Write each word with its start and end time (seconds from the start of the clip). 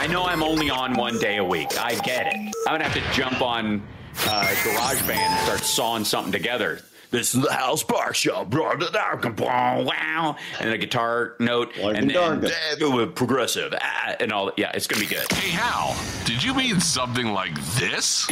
I 0.00 0.06
know 0.06 0.24
I'm 0.24 0.42
only 0.42 0.70
on 0.70 0.94
one 0.94 1.18
day 1.18 1.36
a 1.36 1.44
week. 1.44 1.78
I 1.78 1.94
get 1.96 2.26
it. 2.28 2.34
I'm 2.34 2.72
gonna 2.72 2.84
have 2.84 2.94
to 2.94 3.12
jump 3.12 3.42
on 3.42 3.82
uh, 4.26 4.44
GarageBand 4.62 5.10
and 5.10 5.44
start 5.44 5.60
sawing 5.60 6.06
something 6.06 6.32
together. 6.32 6.80
This 7.10 7.34
is 7.34 7.42
the 7.42 7.52
Hal 7.52 7.76
Sparks 7.76 8.16
Show. 8.16 8.46
Blah, 8.46 8.76
blah, 8.76 8.90
blah, 8.90 9.16
blah, 9.16 9.30
blah, 9.30 9.82
Wow, 9.82 10.36
and 10.58 10.70
a 10.70 10.78
guitar 10.78 11.34
note, 11.38 11.76
Like 11.76 11.98
and 11.98 12.08
then 12.08 12.46
uh, 12.46 12.96
with 12.96 13.14
progressive, 13.14 13.74
ah, 13.78 14.14
and 14.20 14.32
all. 14.32 14.50
Yeah, 14.56 14.70
it's 14.72 14.86
gonna 14.86 15.02
be 15.02 15.06
good. 15.06 15.30
Hey, 15.32 15.50
Hal, 15.50 15.94
did 16.24 16.42
you 16.42 16.54
mean 16.54 16.80
something 16.80 17.34
like 17.34 17.54
this? 17.74 18.26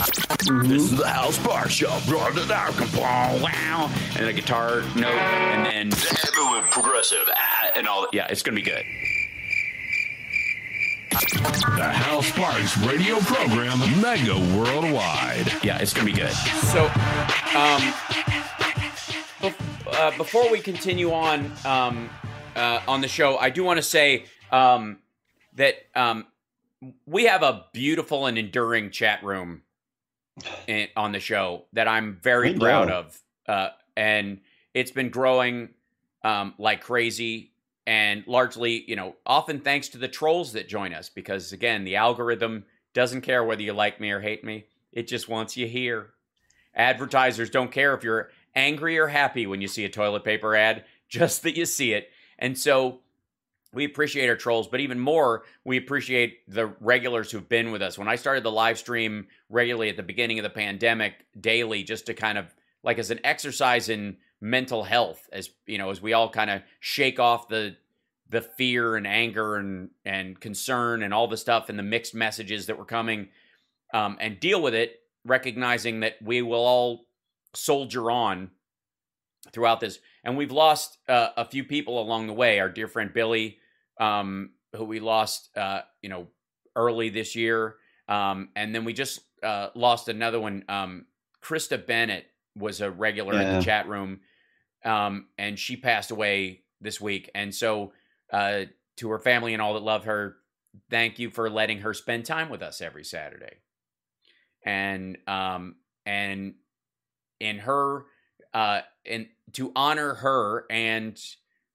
This 0.47 0.71
is 0.71 0.97
the 0.97 1.07
Hal 1.07 1.33
Sparks 1.33 1.75
Show. 1.75 2.01
Blah, 2.09 2.31
blah, 2.31 2.47
blah, 2.47 2.71
blah, 2.95 3.43
Wow, 3.43 3.91
and 4.17 4.27
a 4.27 4.33
guitar 4.33 4.81
note, 4.97 5.19
and 5.19 5.67
then 5.67 5.93
uh, 5.93 6.63
with 6.63 6.71
progressive, 6.71 7.29
ah, 7.29 7.71
and 7.77 7.87
all. 7.87 8.09
Yeah, 8.15 8.27
it's 8.31 8.43
gonna 8.43 8.57
be 8.57 8.63
good. 8.63 8.87
The 11.23 11.91
Hal 11.93 12.23
Sparks 12.23 12.79
radio 12.79 13.19
program, 13.19 13.79
mega 14.01 14.35
worldwide. 14.57 15.53
Yeah, 15.65 15.79
it's 15.79 15.93
gonna 15.93 16.07
be 16.07 16.13
good. 16.13 16.31
So, 16.31 16.85
um, 16.85 17.83
bef- 19.41 19.55
uh, 19.93 20.17
before 20.17 20.49
we 20.51 20.61
continue 20.61 21.13
on 21.13 21.51
um, 21.65 22.09
uh, 22.55 22.81
on 22.87 23.01
the 23.01 23.09
show, 23.09 23.37
I 23.37 23.51
do 23.51 23.65
want 23.65 23.79
to 23.79 23.83
say 23.83 24.27
um, 24.53 24.99
that 25.55 25.75
um, 25.97 26.27
we 27.07 27.25
have 27.25 27.43
a 27.43 27.65
beautiful 27.73 28.27
and 28.27 28.39
enduring 28.39 28.91
chat 28.91 29.25
room 29.25 29.63
in, 30.69 30.87
on 30.97 31.11
the 31.11 31.21
show 31.21 31.65
that 31.73 31.89
I'm 31.89 32.19
very 32.23 32.53
We 32.53 32.61
proud 32.61 32.87
do. 32.89 32.95
of, 32.95 33.21
uh, 33.49 33.69
and 33.97 34.39
it's 34.73 34.93
been 34.93 35.11
growing 35.11 35.71
um, 36.23 36.55
like 36.59 36.81
crazy. 36.83 37.51
And 37.89 38.23
largely, 38.27 38.85
you 38.87 38.97
know, 38.97 39.17
often 39.25 39.61
thanks 39.61 39.89
to 39.89 39.99
the 39.99 40.09
trolls 40.09 40.53
that 40.53 40.69
join 40.69 40.93
us, 40.93 41.09
because 41.09 41.55
again, 41.55 41.85
the 41.85 41.97
algorithm 41.97 42.67
doesn't 42.93 43.23
care 43.23 43.43
whether 43.43 43.63
you 43.63 43.73
like 43.73 43.99
me 43.99 44.11
or 44.11 44.21
hate 44.21 44.45
me; 44.45 44.67
it 44.93 45.09
just 45.09 45.27
wants 45.27 45.57
you 45.57 45.67
here. 45.67 46.11
Advertisers 46.75 47.49
don't 47.49 47.73
care 47.73 47.95
if 47.95 48.05
you're 48.05 48.29
angry 48.55 48.99
or 48.99 49.07
happy 49.07 49.47
when 49.47 49.63
you 49.63 49.69
see 49.69 49.87
a 49.87 49.89
toilet 49.89 50.23
paper 50.23 50.55
ad, 50.55 50.85
just 51.09 51.43
that 51.45 51.57
you 51.57 51.65
see 51.65 51.95
it. 51.95 52.11
And 52.39 52.59
so 52.59 53.01
we 53.73 53.87
appreciate 53.87 54.29
our 54.29 54.37
trolls, 54.37 54.69
but 54.69 54.81
even 54.81 55.01
more, 55.01 55.45
we 55.65 55.79
appreciate 55.79 56.41
the 56.47 56.67
regulars 56.81 57.31
who've 57.31 57.49
been 57.49 57.73
with 57.73 57.81
us. 57.81 57.97
When 57.97 58.07
I 58.07 58.17
started 58.17 58.45
the 58.45 58.53
live 58.53 58.77
stream 58.77 59.29
regularly 59.49 59.89
at 59.89 59.97
the 59.97 60.03
beginning 60.03 60.39
of 60.39 60.43
the 60.43 60.51
pandemic, 60.51 61.25
daily, 61.41 61.85
just 61.85 62.05
to 62.05 62.13
kind 62.13 62.37
of 62.37 62.55
like 62.83 62.99
as 62.99 63.11
an 63.11 63.21
exercise 63.25 63.89
in 63.89 64.19
mental 64.41 64.85
health, 64.85 65.29
as 65.33 65.51
you 65.67 65.79
know, 65.79 65.91
as 65.91 66.01
we 66.01 66.13
all 66.13 66.31
kind 66.31 66.51
of 66.51 66.63
shake 66.81 67.19
off 67.19 67.49
the 67.49 67.77
the 68.31 68.43
fear 68.43 68.97
and 68.97 69.07
anger 69.07 69.57
and 69.57 69.91
and 70.05 70.39
concern 70.41 71.03
and 71.03 71.15
all 71.15 71.29
the 71.29 71.37
stuff 71.37 71.69
and 71.69 71.79
the 71.79 71.83
mixed 71.83 72.15
messages 72.15 72.67
that 72.67 72.79
were 72.79 72.85
coming, 72.85 73.29
um, 73.93 74.17
and 74.21 74.41
deal 74.41 74.61
with 74.63 74.75
it, 74.75 75.01
recognizing 75.25 76.01
that 76.01 76.17
we 76.23 76.43
will 76.43 76.65
all 76.65 77.07
soldier 77.55 78.11
on 78.11 78.51
throughout 79.53 79.81
this. 79.81 79.99
And 80.25 80.37
we've 80.37 80.53
lost 80.53 80.99
uh, 81.09 81.31
a 81.37 81.45
few 81.45 81.65
people 81.65 82.01
along 82.01 82.27
the 82.27 82.33
way. 82.33 82.61
Our 82.61 82.69
dear 82.69 82.89
friend 82.89 83.13
Billy, 83.13 83.59
um, 83.99 84.51
who 84.77 84.85
we 84.85 85.01
lost, 85.01 85.49
uh, 85.57 85.83
you 86.03 86.09
know, 86.09 86.29
early 86.77 87.09
this 87.09 87.35
year, 87.35 87.77
um, 88.09 88.51
and 88.55 88.75
then 88.75 88.85
we 88.85 88.93
just 88.93 89.21
uh, 89.43 89.69
lost 89.75 90.09
another 90.09 90.39
one. 90.39 90.65
Um, 90.69 91.07
Krista 91.43 91.85
Bennett 91.85 92.27
was 92.57 92.81
a 92.81 92.91
regular 92.91 93.41
in 93.41 93.55
the 93.55 93.63
chat 93.63 93.89
room, 93.89 94.21
um, 94.85 95.27
and 95.39 95.59
she 95.59 95.77
passed 95.77 96.11
away 96.11 96.63
this 96.81 97.01
week. 97.01 97.31
And 97.35 97.55
so, 97.55 97.93
uh, 98.33 98.65
to 98.97 99.11
her 99.11 99.19
family 99.19 99.53
and 99.53 99.63
all 99.63 99.75
that 99.75 99.83
love 99.83 100.05
her, 100.05 100.37
thank 100.91 101.19
you 101.19 101.31
for 101.31 101.49
letting 101.49 101.79
her 101.79 101.95
spend 101.95 102.25
time 102.25 102.49
with 102.49 102.63
us 102.63 102.81
every 102.81 103.05
Saturday. 103.05 103.57
And 104.65 105.19
um, 105.27 105.77
and 106.05 106.55
in 107.41 107.59
her 107.59 108.07
uh 108.55 108.81
and 109.07 109.29
to 109.53 109.71
honor 109.77 110.15
her 110.15 110.65
and 110.71 111.21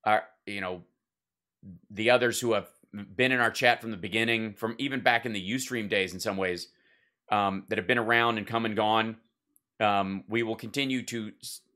uh 0.06 0.20
you 0.46 0.60
know 0.60 0.82
the 1.90 2.10
others 2.10 2.40
who 2.40 2.54
have 2.54 2.68
been 3.16 3.32
in 3.32 3.40
our 3.40 3.52
chat 3.52 3.80
from 3.80 3.92
the 3.92 3.98
beginning 3.98 4.54
from 4.54 4.76
even 4.78 5.00
back 5.00 5.26
in 5.26 5.34
the 5.34 5.52
ustream 5.52 5.90
days 5.90 6.14
in 6.14 6.20
some 6.20 6.36
ways 6.36 6.70
um 7.32 7.64
that 7.70 7.78
have 7.78 7.88
been 7.88 7.98
around 7.98 8.38
and 8.38 8.48
come 8.48 8.66
and 8.66 8.76
gone 8.76 9.16
um 9.80 10.24
we 10.28 10.44
will 10.44 10.56
continue 10.56 11.04
to 11.04 11.32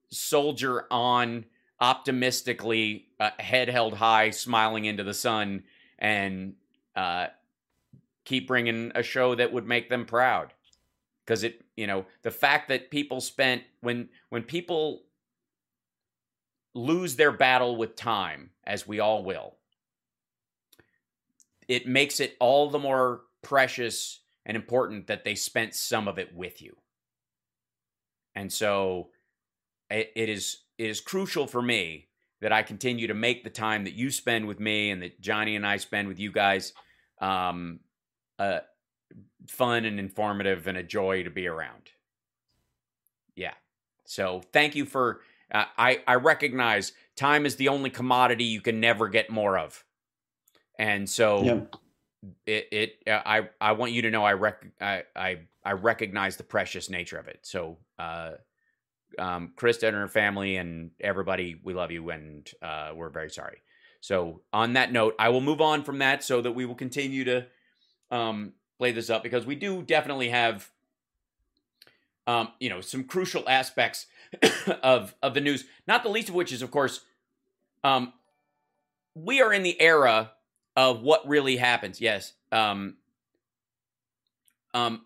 soldier 0.09 0.85
on 0.91 1.45
optimistically 1.79 3.07
uh, 3.19 3.29
head 3.40 3.69
held 3.69 3.94
high 3.94 4.29
smiling 4.29 4.85
into 4.85 5.03
the 5.03 5.13
sun 5.13 5.63
and 6.00 6.56
uh 6.95 7.28
keep 8.25 8.47
bringing 8.47 8.91
a 8.95 9.03
show 9.03 9.35
that 9.35 9.53
would 9.53 9.66
make 9.66 9.90
them 9.90 10.06
proud. 10.06 10.53
Because 11.25 11.44
it 11.44 11.62
you 11.75 11.88
know 11.88 12.06
the 12.23 12.31
fact 12.31 12.69
that 12.69 12.90
people 12.90 13.22
spent 13.22 13.63
when 13.81 14.09
when 14.29 14.44
people 14.44 15.03
lose 16.74 17.16
their 17.16 17.31
battle 17.31 17.75
with 17.75 17.95
time 17.95 18.51
as 18.66 18.88
we 18.88 19.00
all 19.00 19.24
will 19.24 19.57
it 21.68 21.88
makes 21.88 22.19
it 22.19 22.35
all 22.39 22.69
the 22.69 22.79
more 22.79 23.22
precious 23.41 24.22
and 24.45 24.56
important 24.56 25.07
that 25.07 25.24
they 25.24 25.35
spent 25.35 25.75
some 25.75 26.07
of 26.07 26.18
it 26.18 26.34
with 26.34 26.62
you. 26.62 26.75
And 28.35 28.51
so 28.51 29.09
it, 29.90 30.12
it 30.16 30.30
is 30.30 30.59
it 30.78 30.90
is 30.90 31.02
crucial 31.02 31.48
for 31.48 31.62
me 31.62 32.08
that 32.42 32.52
I 32.52 32.62
continue 32.62 33.08
to 33.08 33.14
make 33.14 33.44
the 33.44 33.50
time 33.50 33.84
that 33.86 33.94
you 33.94 34.12
spend 34.12 34.48
with 34.48 34.59
me 34.59 34.92
and 34.92 35.02
that 35.02 35.20
Johnny 35.20 35.56
and 35.56 35.66
I 35.66 35.78
spend 35.78 36.08
with 36.08 36.20
you 36.20 36.31
guys 36.31 36.74
um, 37.20 37.80
uh, 38.38 38.59
fun 39.48 39.86
and 39.86 40.00
informative 40.00 40.68
and 40.68 40.78
a 40.78 40.84
joy 40.84 41.24
to 41.24 41.30
be 41.30 41.48
around. 41.48 41.90
Yeah. 43.36 43.53
So 44.06 44.42
thank 44.53 44.75
you 44.75 44.86
for. 44.86 45.22
Uh, 45.52 45.66
I 45.78 46.02
I 46.06 46.16
recognize 46.16 46.92
time 47.16 47.46
is 47.46 47.56
the 47.56 47.69
only 47.69 47.90
commodity 47.90 48.44
you 48.44 48.62
can 48.62 48.80
never 48.81 49.08
get 49.08 49.30
more 49.30 49.58
of, 49.58 49.86
and 50.78 51.09
so 51.09 51.44
Yep. 51.44 51.75
it 52.46 52.68
it 52.72 52.94
uh, 53.08 53.22
I 53.25 53.50
I 53.62 53.72
want 53.72 53.94
you 53.94 54.02
to 54.02 54.12
know 54.12 54.25
I 54.25 54.34
rec 54.34 54.66
I 54.81 55.04
I, 55.16 55.40
I 55.64 55.72
recognize 55.74 56.36
the 56.36 56.44
precious 56.44 56.90
nature 56.90 57.18
of 57.18 57.30
it. 57.30 57.40
So 57.44 57.78
uh, 57.98 58.31
um, 59.18 59.53
Krista 59.56 59.88
and 59.88 59.95
her 59.95 60.07
family 60.07 60.57
and 60.57 60.91
everybody, 61.00 61.59
we 61.63 61.73
love 61.73 61.91
you 61.91 62.09
and 62.09 62.50
uh, 62.62 62.91
we're 62.95 63.09
very 63.09 63.29
sorry. 63.29 63.62
So 64.01 64.41
on 64.53 64.73
that 64.73 64.91
note, 64.91 65.16
I 65.19 65.29
will 65.29 65.41
move 65.41 65.62
on 65.62 65.84
from 65.84 66.00
that 66.00 66.23
so 66.23 66.41
that 66.41 66.51
we 66.51 66.66
will 66.66 66.75
continue 66.75 67.23
to 67.25 67.47
um, 68.12 68.53
play 68.78 68.91
this 68.91 69.09
up 69.09 69.23
because 69.23 69.45
we 69.45 69.56
do 69.56 69.81
definitely 69.81 70.29
have 70.29 70.69
um, 72.25 72.50
you 72.59 72.69
know 72.69 72.81
some 72.81 73.06
crucial 73.06 73.47
aspects 73.47 74.06
of 74.84 75.16
of 75.24 75.34
the 75.34 75.41
news. 75.41 75.66
Not 75.88 76.03
the 76.03 76.09
least 76.09 76.29
of 76.29 76.35
which 76.35 76.51
is, 76.51 76.62
of 76.62 76.72
course, 76.72 77.01
um, 77.84 78.13
we 79.16 79.41
are 79.41 79.53
in 79.53 79.63
the 79.63 79.81
era 79.81 80.31
of 80.75 81.01
what 81.01 81.28
really 81.28 81.57
happens. 81.57 82.00
Yes, 82.01 82.34
um, 82.51 82.97
um, 84.74 85.01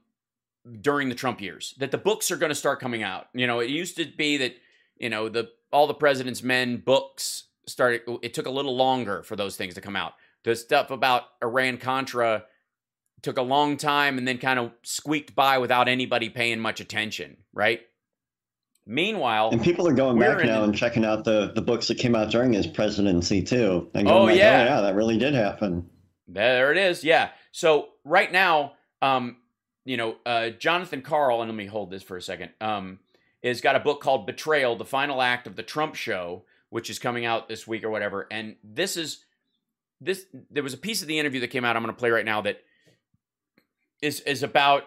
during 0.81 1.09
the 1.09 1.15
Trump 1.15 1.41
years, 1.41 1.73
that 1.79 1.91
the 1.91 1.97
books 1.97 2.29
are 2.31 2.37
going 2.37 2.49
to 2.51 2.55
start 2.55 2.79
coming 2.79 3.03
out. 3.03 3.27
You 3.33 3.47
know, 3.47 3.59
it 3.59 3.69
used 3.69 3.97
to 3.97 4.05
be 4.05 4.37
that 4.37 4.55
you 4.97 5.09
know 5.09 5.29
the 5.29 5.49
all 5.71 5.87
the 5.87 5.93
president's 5.93 6.43
men 6.43 6.77
books 6.77 7.45
started. 7.67 8.01
It 8.21 8.33
took 8.33 8.45
a 8.45 8.51
little 8.51 8.75
longer 8.75 9.23
for 9.23 9.35
those 9.35 9.55
things 9.57 9.73
to 9.75 9.81
come 9.81 9.95
out. 9.95 10.13
The 10.43 10.55
stuff 10.55 10.91
about 10.91 11.23
Iran 11.43 11.77
Contra 11.77 12.43
took 13.21 13.37
a 13.37 13.41
long 13.43 13.77
time 13.77 14.17
and 14.17 14.27
then 14.27 14.39
kind 14.39 14.57
of 14.59 14.71
squeaked 14.81 15.35
by 15.35 15.59
without 15.59 15.87
anybody 15.87 16.29
paying 16.29 16.59
much 16.59 16.79
attention, 16.79 17.37
right? 17.53 17.81
Meanwhile, 18.87 19.49
And 19.51 19.61
people 19.63 19.87
are 19.87 19.93
going 19.93 20.17
back 20.17 20.43
now 20.43 20.59
the- 20.59 20.63
and 20.65 20.75
checking 20.75 21.05
out 21.05 21.23
the, 21.23 21.51
the 21.53 21.61
books 21.61 21.87
that 21.89 21.99
came 21.99 22.15
out 22.15 22.31
during 22.31 22.51
his 22.51 22.65
presidency 22.65 23.43
too. 23.43 23.89
And 23.93 24.07
going 24.07 24.19
Oh, 24.19 24.23
like, 24.25 24.37
yeah. 24.37 24.61
oh 24.61 24.75
yeah, 24.75 24.81
that 24.81 24.95
really 24.95 25.17
did 25.17 25.35
happen. 25.35 25.87
There 26.27 26.71
it 26.71 26.77
is. 26.79 27.03
Yeah. 27.03 27.29
So 27.51 27.89
right 28.03 28.31
now, 28.31 28.73
um, 29.03 29.37
you 29.85 29.97
know, 29.97 30.15
uh, 30.25 30.49
Jonathan 30.49 31.01
Karl, 31.01 31.41
and 31.41 31.49
let 31.49 31.55
me 31.55 31.65
hold 31.65 31.89
this 31.89 32.03
for 32.03 32.17
a 32.17 32.21
second, 32.21 32.51
um, 32.61 32.99
has 33.43 33.61
got 33.61 33.75
a 33.75 33.79
book 33.79 34.01
called 34.01 34.25
Betrayal: 34.25 34.75
The 34.75 34.85
Final 34.85 35.21
Act 35.21 35.47
of 35.47 35.55
the 35.55 35.63
Trump 35.63 35.95
Show, 35.95 36.43
which 36.69 36.89
is 36.89 36.99
coming 36.99 37.25
out 37.25 37.49
this 37.49 37.67
week 37.67 37.83
or 37.83 37.89
whatever. 37.89 38.27
And 38.29 38.55
this 38.63 38.97
is 38.97 39.25
this. 39.99 40.25
There 40.49 40.63
was 40.63 40.73
a 40.73 40.77
piece 40.77 41.01
of 41.01 41.07
the 41.07 41.19
interview 41.19 41.39
that 41.41 41.47
came 41.47 41.65
out. 41.65 41.75
I'm 41.75 41.83
going 41.83 41.93
to 41.93 41.99
play 41.99 42.11
right 42.11 42.25
now 42.25 42.41
that 42.41 42.61
is 44.01 44.19
is 44.21 44.43
about 44.43 44.83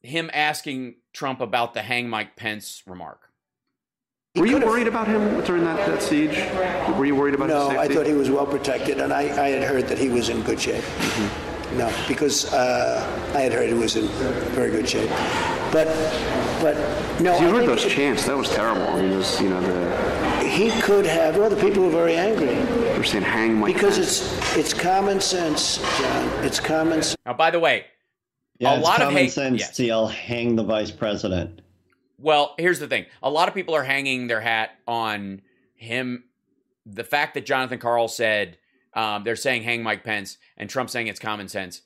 him 0.00 0.30
asking 0.32 0.96
Trump 1.12 1.40
about 1.40 1.74
the 1.74 1.82
hang 1.82 2.08
Mike 2.08 2.36
Pence 2.36 2.82
remark. 2.86 3.28
Were 4.36 4.46
you 4.46 4.58
worried 4.60 4.86
about 4.86 5.08
him 5.08 5.40
during 5.42 5.64
that, 5.64 5.84
that 5.88 6.00
siege? 6.00 6.36
Were 6.96 7.06
you 7.06 7.16
worried 7.16 7.34
about 7.34 7.48
his 7.48 7.58
No, 7.58 7.70
safety? 7.70 7.78
I 7.78 7.88
thought 7.96 8.06
he 8.06 8.12
was 8.12 8.30
well 8.30 8.46
protected, 8.46 9.00
and 9.00 9.12
I, 9.12 9.22
I 9.22 9.48
had 9.48 9.64
heard 9.64 9.88
that 9.88 9.98
he 9.98 10.10
was 10.10 10.28
in 10.28 10.42
good 10.42 10.60
shape. 10.60 10.84
No, 11.74 11.92
because 12.08 12.52
uh, 12.52 13.32
I 13.34 13.40
had 13.42 13.52
heard 13.52 13.68
he 13.68 13.74
was 13.74 13.94
in 13.96 14.06
very 14.52 14.70
good 14.70 14.88
shape. 14.88 15.10
But, 15.70 15.86
but 16.62 16.74
no, 17.20 17.38
You 17.38 17.48
I 17.48 17.50
heard 17.50 17.66
those 17.68 17.84
it- 17.84 17.90
chants. 17.90 18.24
That 18.26 18.36
was 18.36 18.48
terrible. 18.48 18.82
I 18.88 19.02
mean, 19.02 19.12
it 19.12 19.16
was, 19.16 19.40
you 19.40 19.50
know, 19.50 19.60
the 19.60 20.48
he 20.48 20.70
could 20.80 21.04
have. 21.04 21.36
Well, 21.36 21.50
the 21.50 21.56
people 21.56 21.82
were 21.84 21.90
very 21.90 22.16
angry 22.16 22.46
They're 22.46 23.04
saying 23.04 23.22
hang 23.24 23.54
Mike 23.56 23.74
because 23.74 23.96
Pence. 23.98 24.08
it's 24.56 24.56
it's 24.56 24.74
common 24.74 25.20
sense, 25.20 25.76
John. 25.98 26.44
It's 26.44 26.58
common 26.58 27.02
sense. 27.02 27.16
Now, 27.26 27.34
by 27.34 27.50
the 27.50 27.60
way, 27.60 27.84
Yeah, 28.58 28.72
A 28.72 28.76
it's 28.78 28.84
lot 28.84 29.00
of 29.00 29.08
common 29.08 29.22
hate- 29.24 29.32
sense 29.32 29.60
yes. 29.60 29.76
to 29.76 29.84
yell, 29.84 30.06
hang 30.08 30.56
the 30.56 30.64
vice 30.64 30.90
president. 30.90 31.60
Well, 32.18 32.54
here's 32.58 32.78
the 32.80 32.88
thing. 32.88 33.04
A 33.22 33.28
lot 33.30 33.46
of 33.48 33.54
people 33.54 33.74
are 33.74 33.84
hanging 33.84 34.26
their 34.26 34.40
hat 34.40 34.70
on 34.88 35.42
him. 35.74 36.24
The 36.86 37.04
fact 37.04 37.34
that 37.34 37.44
Jonathan 37.44 37.78
Karl 37.78 38.08
said 38.08 38.56
um, 38.94 39.24
they're 39.24 39.36
saying 39.36 39.62
hang 39.62 39.82
Mike 39.82 40.04
Pence 40.04 40.38
and 40.56 40.68
Trump 40.68 40.90
saying 40.90 41.06
it's 41.06 41.20
common 41.20 41.48
sense. 41.48 41.82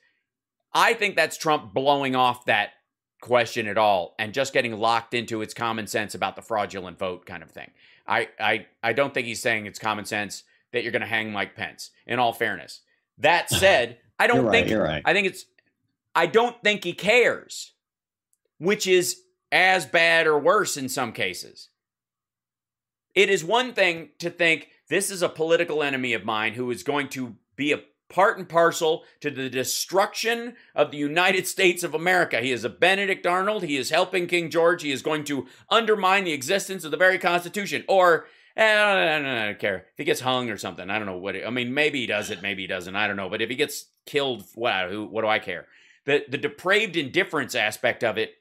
I 0.74 0.94
think 0.94 1.16
that's 1.16 1.36
Trump 1.36 1.74
blowing 1.74 2.16
off 2.16 2.46
that 2.46 2.70
question 3.20 3.66
at 3.66 3.78
all 3.78 4.14
and 4.18 4.34
just 4.34 4.52
getting 4.52 4.78
locked 4.78 5.14
into 5.14 5.42
its 5.42 5.54
common 5.54 5.86
sense 5.86 6.14
about 6.14 6.36
the 6.36 6.42
fraudulent 6.42 6.98
vote 6.98 7.26
kind 7.26 7.42
of 7.42 7.50
thing. 7.50 7.70
I 8.06 8.28
I, 8.38 8.66
I 8.82 8.92
don't 8.92 9.14
think 9.14 9.26
he's 9.26 9.40
saying 9.40 9.66
it's 9.66 9.78
common 9.78 10.04
sense 10.04 10.44
that 10.72 10.82
you're 10.82 10.92
going 10.92 11.02
to 11.02 11.08
hang 11.08 11.32
Mike 11.32 11.54
Pence. 11.54 11.90
In 12.06 12.18
all 12.18 12.32
fairness, 12.32 12.80
that 13.18 13.48
said, 13.50 13.98
I 14.18 14.26
don't 14.26 14.46
right, 14.46 14.52
think 14.52 14.70
you're 14.70 14.82
right. 14.82 15.02
I 15.04 15.12
think 15.12 15.26
it's 15.26 15.44
I 16.14 16.26
don't 16.26 16.60
think 16.62 16.84
he 16.84 16.92
cares, 16.92 17.72
which 18.58 18.86
is 18.86 19.22
as 19.50 19.86
bad 19.86 20.26
or 20.26 20.38
worse 20.38 20.76
in 20.76 20.88
some 20.88 21.12
cases. 21.12 21.68
It 23.14 23.28
is 23.28 23.44
one 23.44 23.74
thing 23.74 24.10
to 24.18 24.30
think 24.30 24.68
this 24.92 25.10
is 25.10 25.22
a 25.22 25.28
political 25.28 25.82
enemy 25.82 26.12
of 26.12 26.24
mine 26.24 26.54
who 26.54 26.70
is 26.70 26.82
going 26.82 27.08
to 27.08 27.36
be 27.56 27.72
a 27.72 27.82
part 28.12 28.38
and 28.38 28.48
parcel 28.48 29.04
to 29.20 29.30
the 29.30 29.48
destruction 29.48 30.54
of 30.74 30.90
the 30.90 30.98
United 30.98 31.46
States 31.46 31.82
of 31.82 31.94
America. 31.94 32.40
He 32.40 32.52
is 32.52 32.64
a 32.64 32.68
Benedict 32.68 33.26
Arnold. 33.26 33.62
He 33.62 33.76
is 33.76 33.90
helping 33.90 34.26
King 34.26 34.50
George. 34.50 34.82
He 34.82 34.92
is 34.92 35.02
going 35.02 35.24
to 35.24 35.46
undermine 35.70 36.24
the 36.24 36.32
existence 36.32 36.84
of 36.84 36.90
the 36.90 36.96
very 36.96 37.18
Constitution. 37.18 37.84
Or, 37.88 38.26
eh, 38.56 38.64
I, 38.64 39.18
don't, 39.18 39.26
I 39.26 39.46
don't 39.46 39.58
care. 39.58 39.86
If 39.92 39.96
he 39.96 40.04
gets 40.04 40.20
hung 40.20 40.50
or 40.50 40.58
something, 40.58 40.90
I 40.90 40.98
don't 40.98 41.06
know 41.06 41.16
what. 41.16 41.36
It, 41.36 41.46
I 41.46 41.50
mean, 41.50 41.72
maybe 41.72 42.00
he 42.00 42.06
does 42.06 42.30
it, 42.30 42.42
maybe 42.42 42.62
he 42.62 42.68
doesn't. 42.68 42.94
I 42.94 43.06
don't 43.06 43.16
know. 43.16 43.30
But 43.30 43.42
if 43.42 43.48
he 43.48 43.56
gets 43.56 43.86
killed, 44.04 44.44
what, 44.54 44.90
who, 44.90 45.06
what 45.06 45.22
do 45.22 45.28
I 45.28 45.38
care? 45.38 45.66
The, 46.04 46.24
the 46.28 46.38
depraved 46.38 46.96
indifference 46.96 47.54
aspect 47.54 48.04
of 48.04 48.18
it 48.18 48.34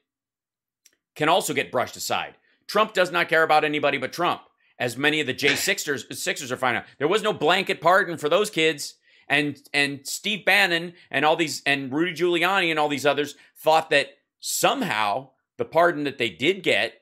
can 1.14 1.28
also 1.28 1.54
get 1.54 1.72
brushed 1.72 1.96
aside. 1.96 2.34
Trump 2.66 2.92
does 2.92 3.10
not 3.10 3.28
care 3.28 3.42
about 3.42 3.64
anybody 3.64 3.98
but 3.98 4.12
Trump, 4.12 4.42
as 4.78 4.96
many 4.96 5.20
of 5.20 5.26
the 5.26 5.32
J 5.32 5.54
Sixers 5.54 6.06
Sixers 6.18 6.52
are 6.52 6.56
finding 6.56 6.82
out. 6.82 6.88
There 6.98 7.08
was 7.08 7.22
no 7.22 7.32
blanket 7.32 7.80
pardon 7.80 8.18
for 8.18 8.28
those 8.28 8.50
kids, 8.50 8.94
and 9.28 9.58
and 9.72 10.06
Steve 10.06 10.44
Bannon 10.44 10.94
and 11.10 11.24
all 11.24 11.36
these 11.36 11.62
and 11.66 11.92
Rudy 11.92 12.14
Giuliani 12.14 12.70
and 12.70 12.78
all 12.78 12.88
these 12.88 13.06
others 13.06 13.34
thought 13.56 13.90
that 13.90 14.08
somehow 14.40 15.30
the 15.58 15.64
pardon 15.64 16.04
that 16.04 16.18
they 16.18 16.30
did 16.30 16.62
get 16.62 16.94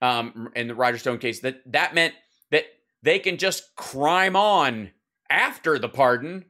um, 0.00 0.50
in 0.54 0.68
the 0.68 0.74
Roger 0.74 0.98
Stone 0.98 1.18
case 1.18 1.40
that 1.40 1.60
that 1.72 1.94
meant 1.94 2.14
that 2.50 2.64
they 3.02 3.18
can 3.18 3.36
just 3.36 3.74
crime 3.76 4.36
on 4.36 4.90
after 5.28 5.78
the 5.78 5.88
pardon, 5.88 6.44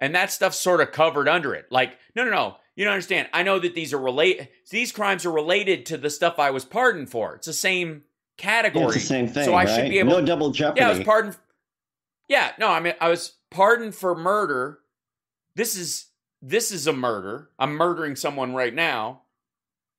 and 0.00 0.14
that 0.14 0.32
stuff's 0.32 0.60
sort 0.60 0.80
of 0.80 0.92
covered 0.92 1.28
under 1.28 1.54
it. 1.54 1.66
Like, 1.70 1.98
no, 2.14 2.24
no, 2.24 2.30
no. 2.30 2.56
You 2.74 2.84
don't 2.84 2.92
understand. 2.92 3.28
I 3.32 3.42
know 3.42 3.58
that 3.58 3.74
these 3.74 3.94
are 3.94 3.98
relate. 3.98 4.48
These 4.70 4.92
crimes 4.92 5.24
are 5.24 5.32
related 5.32 5.86
to 5.86 5.96
the 5.96 6.10
stuff 6.10 6.38
I 6.38 6.50
was 6.50 6.66
pardoned 6.66 7.10
for. 7.10 7.34
It's 7.34 7.46
the 7.46 7.54
same 7.54 8.02
category. 8.36 8.82
Yeah, 8.84 8.86
it's 8.88 8.94
the 8.94 9.00
same 9.00 9.28
thing, 9.28 9.44
So 9.44 9.54
I 9.54 9.64
right? 9.64 9.68
should 9.74 9.90
be 9.90 9.98
able. 9.98 10.10
no 10.12 10.24
double 10.24 10.50
jeopardy. 10.50 10.80
Yeah, 10.80 10.88
I 10.88 10.94
was 10.94 11.04
pardoned. 11.04 11.36
Yeah, 12.28 12.52
no, 12.58 12.68
I 12.68 12.80
mean, 12.80 12.94
I 13.00 13.08
was 13.08 13.34
pardoned 13.50 13.94
for 13.94 14.14
murder. 14.14 14.78
This 15.54 15.76
is 15.76 16.06
this 16.42 16.70
is 16.70 16.86
a 16.86 16.92
murder. 16.92 17.50
I'm 17.58 17.72
murdering 17.74 18.14
someone 18.16 18.54
right 18.54 18.74
now. 18.74 19.22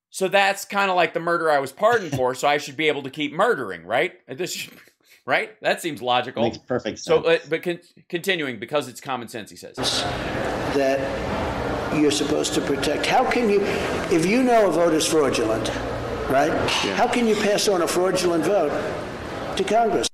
So 0.10 0.28
that's 0.28 0.66
kind 0.66 0.90
of 0.90 0.96
like 0.96 1.14
the 1.14 1.20
murder 1.20 1.50
I 1.52 1.60
was 1.60 1.72
pardoned 1.72 2.14
for. 2.16 2.34
So 2.36 2.48
I 2.48 2.58
should 2.58 2.78
be 2.78 2.88
able 2.88 3.04
to 3.04 3.10
keep 3.10 3.34
murdering, 3.34 3.84
right? 3.86 4.14
This, 4.28 4.54
should- 4.54 4.74
right? 5.26 5.60
That 5.62 5.82
seems 5.82 6.02
logical. 6.02 6.44
Makes 6.44 6.60
perfect 6.60 7.00
sense. 7.00 7.06
So, 7.24 7.30
uh, 7.30 7.40
but 7.50 7.64
con- 7.64 7.80
continuing 8.08 8.60
because 8.60 8.88
it's 8.88 9.02
common 9.02 9.28
sense, 9.28 9.50
he 9.50 9.58
says. 9.58 9.76
that 10.76 11.00
you're 12.00 12.12
supposed 12.12 12.54
to 12.54 12.62
protect. 12.62 13.06
How 13.06 13.30
can 13.30 13.50
you, 13.50 13.62
if 14.16 14.26
you 14.26 14.44
know 14.44 14.68
a 14.70 14.72
vote 14.72 14.94
is 14.94 15.06
fraudulent, 15.08 15.68
right? 16.30 16.52
How 16.96 17.08
can 17.08 17.28
you 17.28 17.36
pass 17.36 17.68
on 17.68 17.82
a 17.82 17.88
fraudulent 17.88 18.46
vote 18.46 18.72
to 19.56 19.64
Congress? 19.64 20.08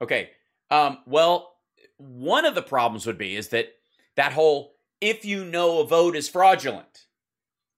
Okay. 0.00 0.30
Um, 0.70 0.98
well, 1.06 1.56
one 1.98 2.44
of 2.44 2.54
the 2.54 2.62
problems 2.62 3.06
would 3.06 3.18
be 3.18 3.36
is 3.36 3.48
that 3.48 3.68
that 4.16 4.32
whole 4.32 4.76
if 5.00 5.24
you 5.24 5.44
know 5.44 5.80
a 5.80 5.86
vote 5.86 6.16
is 6.16 6.28
fraudulent 6.28 7.06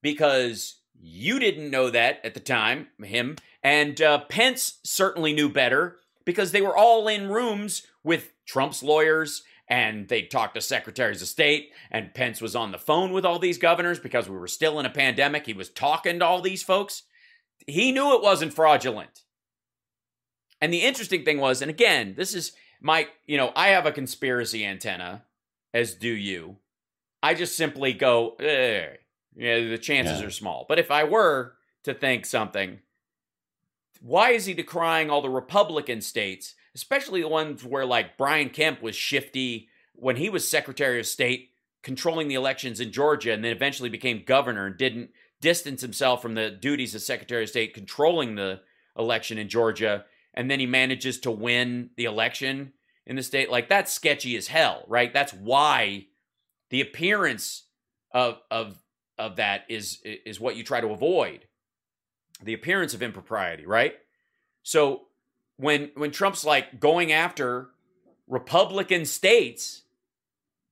because 0.02 0.80
you 1.00 1.38
didn't 1.38 1.70
know 1.70 1.90
that 1.90 2.20
at 2.24 2.34
the 2.34 2.40
time, 2.40 2.88
him, 3.02 3.36
and 3.62 4.00
uh, 4.00 4.20
Pence 4.28 4.78
certainly 4.84 5.32
knew 5.32 5.48
better 5.48 5.96
because 6.24 6.52
they 6.52 6.62
were 6.62 6.76
all 6.76 7.08
in 7.08 7.28
rooms 7.28 7.86
with 8.04 8.32
Trump's 8.46 8.82
lawyers 8.82 9.42
and 9.68 10.08
they 10.08 10.22
talked 10.22 10.54
to 10.54 10.60
secretaries 10.60 11.20
of 11.22 11.28
state 11.28 11.72
and 11.90 12.14
Pence 12.14 12.40
was 12.40 12.56
on 12.56 12.72
the 12.72 12.78
phone 12.78 13.12
with 13.12 13.24
all 13.26 13.38
these 13.38 13.58
governors 13.58 13.98
because 13.98 14.28
we 14.28 14.36
were 14.36 14.48
still 14.48 14.80
in 14.80 14.86
a 14.86 14.90
pandemic. 14.90 15.46
He 15.46 15.52
was 15.52 15.68
talking 15.68 16.18
to 16.18 16.24
all 16.24 16.40
these 16.40 16.62
folks. 16.62 17.02
He 17.66 17.92
knew 17.92 18.14
it 18.14 18.22
wasn't 18.22 18.54
fraudulent. 18.54 19.22
And 20.60 20.72
the 20.72 20.82
interesting 20.82 21.24
thing 21.24 21.38
was, 21.38 21.60
and 21.62 21.70
again, 21.70 22.14
this 22.16 22.34
is 22.34 22.52
my, 22.80 23.08
you 23.26 23.36
know, 23.36 23.52
I 23.54 23.68
have 23.68 23.86
a 23.86 23.92
conspiracy 23.92 24.64
antenna, 24.64 25.24
as 25.74 25.94
do 25.94 26.08
you. 26.08 26.56
I 27.22 27.34
just 27.34 27.56
simply 27.56 27.92
go, 27.92 28.30
eh, 28.40 28.86
yeah, 29.36 29.60
the 29.68 29.78
chances 29.78 30.20
Yeah. 30.20 30.26
are 30.26 30.30
small. 30.30 30.64
But 30.68 30.78
if 30.78 30.90
I 30.90 31.04
were 31.04 31.54
to 31.84 31.94
think 31.94 32.26
something, 32.26 32.80
why 34.00 34.30
is 34.30 34.46
he 34.46 34.54
decrying 34.54 35.10
all 35.10 35.22
the 35.22 35.28
Republican 35.30 36.00
states, 36.00 36.54
especially 36.74 37.22
the 37.22 37.28
ones 37.28 37.64
where 37.64 37.86
like 37.86 38.16
Brian 38.16 38.50
Kemp 38.50 38.82
was 38.82 38.96
shifty 38.96 39.68
when 39.94 40.16
he 40.16 40.30
was 40.30 40.48
Secretary 40.48 41.00
of 41.00 41.06
State, 41.06 41.50
controlling 41.82 42.28
the 42.28 42.34
elections 42.34 42.80
in 42.80 42.92
Georgia, 42.92 43.32
and 43.32 43.44
then 43.44 43.52
eventually 43.52 43.88
became 43.88 44.22
governor 44.24 44.66
and 44.66 44.76
didn't 44.76 45.10
distance 45.40 45.80
himself 45.80 46.20
from 46.20 46.34
the 46.34 46.50
duties 46.50 46.94
of 46.94 47.02
Secretary 47.02 47.44
of 47.44 47.48
State, 47.48 47.74
controlling 47.74 48.34
the 48.34 48.60
election 48.96 49.38
in 49.38 49.48
Georgia, 49.48 50.04
and 50.34 50.50
then 50.50 50.60
he 50.60 50.66
manages 50.66 51.18
to 51.20 51.30
win 51.30 51.90
the 51.96 52.04
election 52.04 52.72
in 53.06 53.16
the 53.16 53.22
state. 53.22 53.50
Like 53.50 53.68
that's 53.68 53.92
sketchy 53.92 54.36
as 54.36 54.48
hell, 54.48 54.84
right? 54.86 55.12
That's 55.12 55.32
why 55.32 56.06
the 56.70 56.80
appearance 56.80 57.64
of 58.12 58.38
of 58.50 58.80
of 59.18 59.36
that 59.36 59.62
is 59.68 60.00
is 60.04 60.38
what 60.38 60.56
you 60.56 60.64
try 60.64 60.80
to 60.80 60.88
avoid. 60.88 61.46
The 62.42 62.54
appearance 62.54 62.94
of 62.94 63.02
impropriety, 63.02 63.66
right? 63.66 63.94
So 64.62 65.07
when 65.58 65.90
when 65.94 66.10
Trump's 66.10 66.44
like 66.44 66.80
going 66.80 67.12
after 67.12 67.68
Republican 68.26 69.04
states 69.04 69.82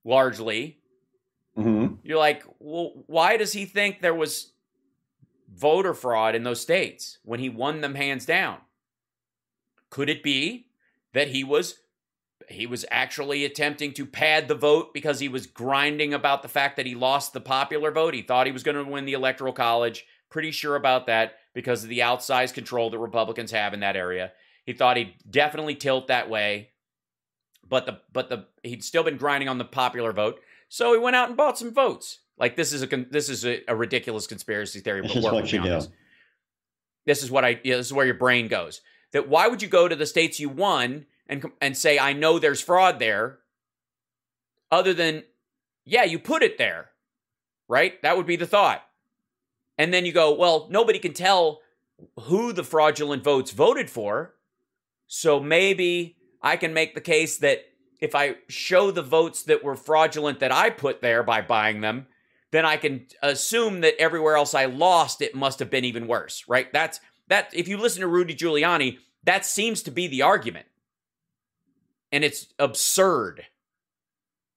largely, 0.04 0.78
Mhm. 1.58 1.98
you're 2.02 2.18
like, 2.18 2.44
well, 2.58 2.92
why 3.06 3.36
does 3.36 3.52
he 3.52 3.64
think 3.64 4.00
there 4.00 4.14
was 4.14 4.52
voter 5.52 5.94
fraud 5.94 6.34
in 6.34 6.42
those 6.44 6.60
states 6.60 7.18
when 7.24 7.40
he 7.40 7.48
won 7.48 7.80
them 7.80 7.94
hands 7.94 8.26
down? 8.26 8.60
Could 9.90 10.08
it 10.08 10.22
be 10.22 10.68
that 11.12 11.28
he 11.28 11.44
was 11.44 11.80
he 12.48 12.66
was 12.66 12.84
actually 12.92 13.44
attempting 13.44 13.92
to 13.94 14.06
pad 14.06 14.46
the 14.46 14.54
vote 14.54 14.94
because 14.94 15.18
he 15.18 15.28
was 15.28 15.46
grinding 15.48 16.14
about 16.14 16.42
the 16.42 16.48
fact 16.48 16.76
that 16.76 16.86
he 16.86 16.94
lost 16.94 17.32
the 17.32 17.40
popular 17.40 17.90
vote? 17.90 18.14
He 18.14 18.22
thought 18.22 18.46
he 18.46 18.52
was 18.52 18.62
going 18.62 18.76
to 18.76 18.84
win 18.88 19.04
the 19.04 19.14
electoral 19.14 19.52
college. 19.52 20.06
Pretty 20.28 20.52
sure 20.52 20.76
about 20.76 21.06
that 21.06 21.38
because 21.54 21.82
of 21.82 21.88
the 21.88 22.00
outsized 22.00 22.54
control 22.54 22.90
that 22.90 22.98
Republicans 22.98 23.50
have 23.50 23.74
in 23.74 23.80
that 23.80 23.96
area. 23.96 24.32
He 24.66 24.72
thought 24.72 24.96
he'd 24.96 25.14
definitely 25.30 25.76
tilt 25.76 26.08
that 26.08 26.28
way. 26.28 26.70
But 27.68 27.86
the 27.86 28.00
but 28.12 28.28
the 28.28 28.46
he'd 28.62 28.84
still 28.84 29.02
been 29.02 29.16
grinding 29.16 29.48
on 29.48 29.58
the 29.58 29.64
popular 29.64 30.12
vote. 30.12 30.40
So 30.68 30.92
he 30.92 30.98
went 30.98 31.16
out 31.16 31.28
and 31.28 31.36
bought 31.36 31.58
some 31.58 31.72
votes. 31.72 32.18
Like 32.38 32.56
this 32.56 32.72
is 32.72 32.82
a 32.82 32.86
this 32.86 33.28
is 33.28 33.44
a, 33.44 33.62
a 33.68 33.74
ridiculous 33.74 34.26
conspiracy 34.26 34.80
theory. 34.80 35.02
This 35.02 35.16
is 35.16 35.24
what 35.24 35.50
you 35.52 35.62
do. 35.62 35.68
This. 35.68 35.88
This 37.06 37.22
is 37.22 37.30
what 37.30 37.44
I. 37.44 37.60
Yeah, 37.64 37.76
this 37.76 37.86
is 37.86 37.92
where 37.92 38.06
your 38.06 38.16
brain 38.16 38.48
goes. 38.48 38.82
That 39.12 39.28
why 39.28 39.48
would 39.48 39.62
you 39.62 39.68
go 39.68 39.88
to 39.88 39.96
the 39.96 40.06
states 40.06 40.38
you 40.38 40.48
won 40.48 41.06
and 41.28 41.50
and 41.60 41.76
say 41.76 41.98
I 41.98 42.12
know 42.12 42.38
there's 42.38 42.60
fraud 42.60 42.98
there, 42.98 43.38
other 44.70 44.92
than 44.92 45.24
yeah 45.84 46.04
you 46.04 46.18
put 46.18 46.42
it 46.42 46.58
there, 46.58 46.90
right? 47.68 48.00
That 48.02 48.16
would 48.16 48.26
be 48.26 48.36
the 48.36 48.46
thought. 48.46 48.82
And 49.78 49.92
then 49.92 50.04
you 50.04 50.12
go 50.12 50.34
well 50.34 50.68
nobody 50.70 50.98
can 50.98 51.14
tell 51.14 51.60
who 52.22 52.52
the 52.52 52.64
fraudulent 52.64 53.24
votes 53.24 53.50
voted 53.52 53.88
for, 53.88 54.34
so 55.06 55.40
maybe 55.40 56.16
I 56.42 56.56
can 56.56 56.74
make 56.74 56.94
the 56.94 57.00
case 57.00 57.38
that 57.38 57.64
if 58.00 58.14
I 58.14 58.36
show 58.48 58.90
the 58.90 59.02
votes 59.02 59.42
that 59.44 59.64
were 59.64 59.76
fraudulent 59.76 60.40
that 60.40 60.52
I 60.52 60.70
put 60.70 61.00
there 61.00 61.22
by 61.22 61.40
buying 61.40 61.80
them, 61.80 62.06
then 62.50 62.64
I 62.64 62.76
can 62.76 63.06
assume 63.22 63.80
that 63.80 63.98
everywhere 63.98 64.36
else 64.36 64.54
I 64.54 64.66
lost, 64.66 65.22
it 65.22 65.34
must 65.34 65.58
have 65.58 65.70
been 65.70 65.84
even 65.84 66.06
worse, 66.06 66.44
right? 66.46 66.72
That's 66.72 67.00
that. 67.28 67.50
If 67.52 67.68
you 67.68 67.76
listen 67.76 68.02
to 68.02 68.06
Rudy 68.06 68.34
Giuliani, 68.34 68.98
that 69.24 69.44
seems 69.44 69.82
to 69.82 69.90
be 69.90 70.06
the 70.06 70.22
argument. 70.22 70.66
And 72.12 72.24
it's 72.24 72.46
absurd. 72.58 73.46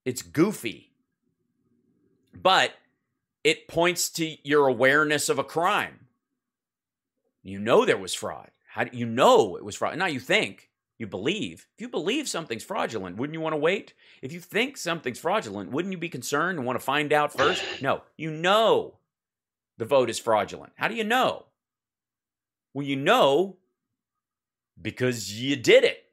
It's 0.06 0.22
goofy. 0.22 0.91
But 2.34 2.74
it 3.44 3.68
points 3.68 4.10
to 4.12 4.36
your 4.48 4.68
awareness 4.68 5.29
of 5.29 5.39
a 5.39 5.44
crime. 5.44 6.08
You 7.41 7.60
know 7.60 7.86
there 7.86 7.98
was 7.98 8.13
fraud. 8.13 8.51
How 8.79 8.86
do 8.86 8.98
you 8.98 9.05
know 9.05 9.57
it 9.57 9.65
was 9.65 9.75
fraudulent? 9.75 10.00
Not 10.00 10.13
you 10.13 10.21
think, 10.21 10.69
you 10.98 11.05
believe. 11.05 11.67
If 11.75 11.81
you 11.81 11.89
believe 11.89 12.29
something's 12.29 12.63
fraudulent, 12.63 13.17
wouldn't 13.17 13.33
you 13.33 13.41
want 13.41 13.51
to 13.51 13.57
wait? 13.57 13.93
If 14.21 14.31
you 14.31 14.39
think 14.39 14.77
something's 14.77 15.19
fraudulent, 15.19 15.71
wouldn't 15.71 15.91
you 15.91 15.98
be 15.98 16.07
concerned 16.07 16.57
and 16.57 16.65
want 16.65 16.79
to 16.79 16.86
find 16.86 17.12
out 17.12 17.33
first? 17.33 17.62
No, 17.81 18.03
you 18.15 18.31
know 18.31 18.95
the 19.79 19.83
vote 19.83 20.09
is 20.09 20.17
fraudulent. 20.17 20.71
How 20.77 20.88
do 20.88 20.95
you 20.95 21.03
know? 21.03 21.48
Well, 22.74 22.86
you 22.86 22.95
know 22.95 23.57
because 24.81 25.33
you 25.33 25.57
did 25.57 25.83
it. 25.83 26.05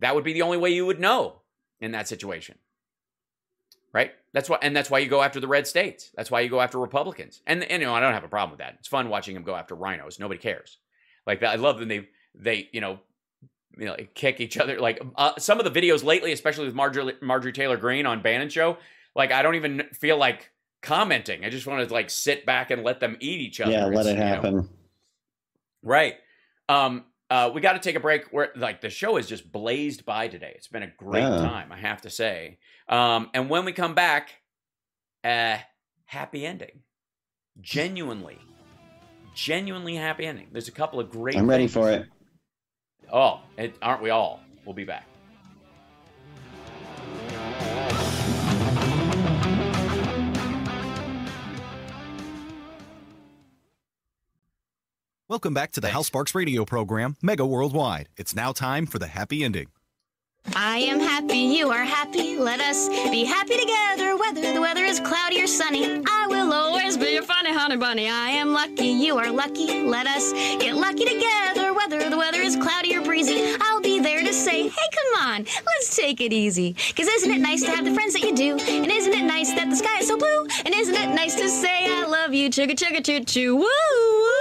That 0.00 0.16
would 0.16 0.24
be 0.24 0.32
the 0.32 0.42
only 0.42 0.58
way 0.58 0.70
you 0.70 0.84
would 0.84 0.98
know 0.98 1.42
in 1.80 1.92
that 1.92 2.08
situation. 2.08 2.58
Right? 3.92 4.10
That's 4.32 4.50
why 4.50 4.58
and 4.62 4.74
that's 4.74 4.90
why 4.90 4.98
you 4.98 5.08
go 5.08 5.22
after 5.22 5.38
the 5.38 5.46
red 5.46 5.68
states. 5.68 6.10
That's 6.16 6.28
why 6.28 6.40
you 6.40 6.48
go 6.48 6.60
after 6.60 6.80
Republicans. 6.80 7.40
And, 7.46 7.62
and 7.62 7.82
you 7.82 7.86
know, 7.86 7.94
I 7.94 8.00
don't 8.00 8.14
have 8.14 8.24
a 8.24 8.28
problem 8.28 8.50
with 8.50 8.58
that. 8.58 8.74
It's 8.80 8.88
fun 8.88 9.08
watching 9.08 9.34
them 9.34 9.44
go 9.44 9.54
after 9.54 9.76
rhinos. 9.76 10.18
Nobody 10.18 10.40
cares. 10.40 10.78
Like 11.26 11.40
that. 11.40 11.50
I 11.50 11.56
love 11.56 11.78
when 11.78 11.88
they 11.88 12.08
they, 12.34 12.68
you 12.72 12.80
know, 12.80 13.00
you 13.76 13.86
know, 13.86 13.92
like 13.92 14.14
kick 14.14 14.40
each 14.40 14.56
other. 14.58 14.78
Like 14.80 15.02
uh, 15.16 15.32
some 15.38 15.58
of 15.60 15.72
the 15.72 15.80
videos 15.80 16.04
lately, 16.04 16.32
especially 16.32 16.66
with 16.66 16.74
Marjorie, 16.74 17.14
Marjorie 17.20 17.52
Taylor 17.52 17.76
Greene 17.76 18.06
on 18.06 18.22
Bannon 18.22 18.48
show, 18.48 18.78
like 19.14 19.32
I 19.32 19.42
don't 19.42 19.54
even 19.56 19.84
feel 19.92 20.16
like 20.18 20.50
commenting. 20.82 21.44
I 21.44 21.50
just 21.50 21.66
want 21.66 21.86
to 21.86 21.92
like 21.92 22.10
sit 22.10 22.46
back 22.46 22.70
and 22.70 22.84
let 22.84 23.00
them 23.00 23.16
eat 23.20 23.40
each 23.40 23.60
other. 23.60 23.72
Yeah, 23.72 23.86
let 23.86 24.06
it 24.06 24.10
you 24.10 24.16
know, 24.16 24.26
happen. 24.26 24.68
Right. 25.82 26.14
Um, 26.68 27.04
uh, 27.28 27.50
we 27.52 27.60
got 27.60 27.72
to 27.72 27.78
take 27.80 27.96
a 27.96 28.00
break. 28.00 28.26
Where 28.32 28.50
like 28.56 28.80
the 28.80 28.90
show 28.90 29.16
is 29.16 29.26
just 29.26 29.50
blazed 29.50 30.04
by 30.04 30.28
today. 30.28 30.52
It's 30.54 30.68
been 30.68 30.82
a 30.84 30.92
great 30.96 31.22
Yeah. 31.22 31.38
time, 31.38 31.72
I 31.72 31.78
have 31.78 32.02
to 32.02 32.10
say. 32.10 32.58
Um, 32.88 33.30
and 33.34 33.50
when 33.50 33.64
we 33.64 33.72
come 33.72 33.94
back, 33.94 34.30
uh, 35.24 35.58
happy 36.04 36.46
ending. 36.46 36.82
Genuinely, 37.60 38.38
genuinely 39.36 39.94
happy 39.94 40.26
ending. 40.26 40.48
There's 40.50 40.66
a 40.66 40.72
couple 40.72 40.98
of 40.98 41.10
great. 41.10 41.36
I'm 41.36 41.48
ready 41.48 41.68
for 41.68 41.92
it. 41.92 42.06
Oh, 43.12 43.40
it, 43.56 43.76
aren't 43.80 44.02
we 44.02 44.10
all? 44.10 44.40
We'll 44.64 44.74
be 44.74 44.84
back. 44.84 45.06
Welcome 55.28 55.54
back 55.54 55.72
to 55.72 55.80
the 55.80 55.88
Hal 55.88 56.04
Sparks 56.04 56.34
radio 56.34 56.64
program, 56.64 57.16
Mega 57.20 57.44
Worldwide. 57.44 58.08
It's 58.16 58.34
now 58.34 58.52
time 58.52 58.86
for 58.86 58.98
the 58.98 59.08
happy 59.08 59.44
ending. 59.44 59.66
I 60.54 60.78
am 60.78 61.00
happy, 61.00 61.38
you 61.38 61.70
are 61.70 61.84
happy. 61.84 62.36
Let 62.38 62.60
us 62.60 62.88
be 62.88 63.24
happy 63.24 63.56
together, 63.58 64.16
whether 64.16 64.52
the 64.52 64.60
weather 64.60 64.84
is 64.84 65.00
cloudy 65.00 65.42
or 65.42 65.46
sunny. 65.46 66.02
I 66.06 66.26
will 66.28 66.52
always 66.52 66.96
be 66.96 67.12
your 67.12 67.22
funny 67.22 67.52
honey 67.52 67.76
bunny. 67.76 68.08
I 68.08 68.30
am 68.30 68.52
lucky, 68.52 68.86
you 68.86 69.18
are 69.18 69.30
lucky. 69.30 69.82
Let 69.82 70.06
us 70.06 70.32
get 70.32 70.74
lucky 70.76 71.04
together, 71.04 71.74
whether 71.74 72.08
the 72.08 72.16
weather 72.16 72.40
is 72.40 72.56
cloudy 72.56 72.96
or 72.96 73.02
breezy. 73.02 73.54
I'll 73.60 73.80
be 73.80 74.00
there 74.00 74.22
to 74.22 74.32
say, 74.32 74.68
hey, 74.68 74.88
come 74.92 75.28
on, 75.28 75.44
let's 75.44 75.94
take 75.96 76.20
it 76.20 76.32
easy. 76.32 76.74
Cause 76.96 77.06
isn't 77.06 77.30
it 77.30 77.40
nice 77.40 77.62
to 77.62 77.70
have 77.70 77.84
the 77.84 77.94
friends 77.94 78.12
that 78.14 78.22
you 78.22 78.34
do? 78.34 78.52
And 78.58 78.90
isn't 78.90 79.12
it 79.12 79.24
nice 79.24 79.52
that 79.52 79.68
the 79.68 79.76
sky 79.76 79.98
is 80.00 80.08
so 80.08 80.16
blue? 80.16 80.46
And 80.64 80.74
isn't 80.74 80.94
it 80.94 81.14
nice 81.14 81.34
to 81.36 81.48
say, 81.48 81.86
I 81.86 82.06
love 82.06 82.32
you, 82.32 82.48
chugga 82.50 82.72
chugga 82.72 83.04
choo 83.04 83.24
choo, 83.24 83.56
woo 83.56 83.62
woo. 83.62 84.36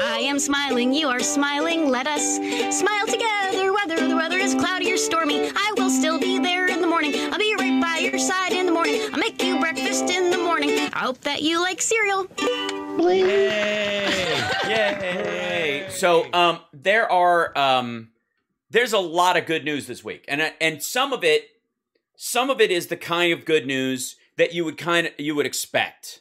I 0.00 0.20
am 0.22 0.38
smiling, 0.38 0.92
you 0.92 1.08
are 1.08 1.20
smiling. 1.20 1.88
Let 1.88 2.06
us 2.06 2.36
smile 2.76 3.06
together, 3.06 3.67
whether 3.88 4.06
the 4.06 4.16
weather 4.16 4.36
is 4.36 4.54
cloudy 4.54 4.92
or 4.92 4.98
stormy. 4.98 5.48
I 5.48 5.72
will 5.78 5.88
still 5.88 6.18
be 6.20 6.38
there 6.38 6.68
in 6.68 6.82
the 6.82 6.86
morning. 6.86 7.14
I'll 7.32 7.38
be 7.38 7.54
right 7.58 7.80
by 7.80 7.98
your 8.00 8.18
side 8.18 8.52
in 8.52 8.66
the 8.66 8.72
morning. 8.72 9.00
I'll 9.12 9.18
make 9.18 9.42
you 9.42 9.58
breakfast 9.58 10.10
in 10.10 10.30
the 10.30 10.36
morning. 10.36 10.78
I 10.92 10.98
hope 10.98 11.20
that 11.22 11.40
you 11.40 11.62
like 11.62 11.80
cereal. 11.80 12.26
Yay! 12.98 14.36
Yay! 14.68 15.86
So, 15.88 16.30
um, 16.34 16.60
there 16.74 17.10
are 17.10 17.56
um, 17.56 18.10
there's 18.68 18.92
a 18.92 18.98
lot 18.98 19.38
of 19.38 19.46
good 19.46 19.64
news 19.64 19.86
this 19.86 20.04
week, 20.04 20.26
and 20.28 20.52
and 20.60 20.82
some 20.82 21.14
of 21.14 21.24
it, 21.24 21.46
some 22.14 22.50
of 22.50 22.60
it 22.60 22.70
is 22.70 22.88
the 22.88 22.96
kind 22.96 23.32
of 23.32 23.46
good 23.46 23.66
news 23.66 24.16
that 24.36 24.52
you 24.52 24.66
would 24.66 24.76
kind 24.76 25.06
of 25.06 25.14
you 25.18 25.34
would 25.34 25.46
expect. 25.46 26.20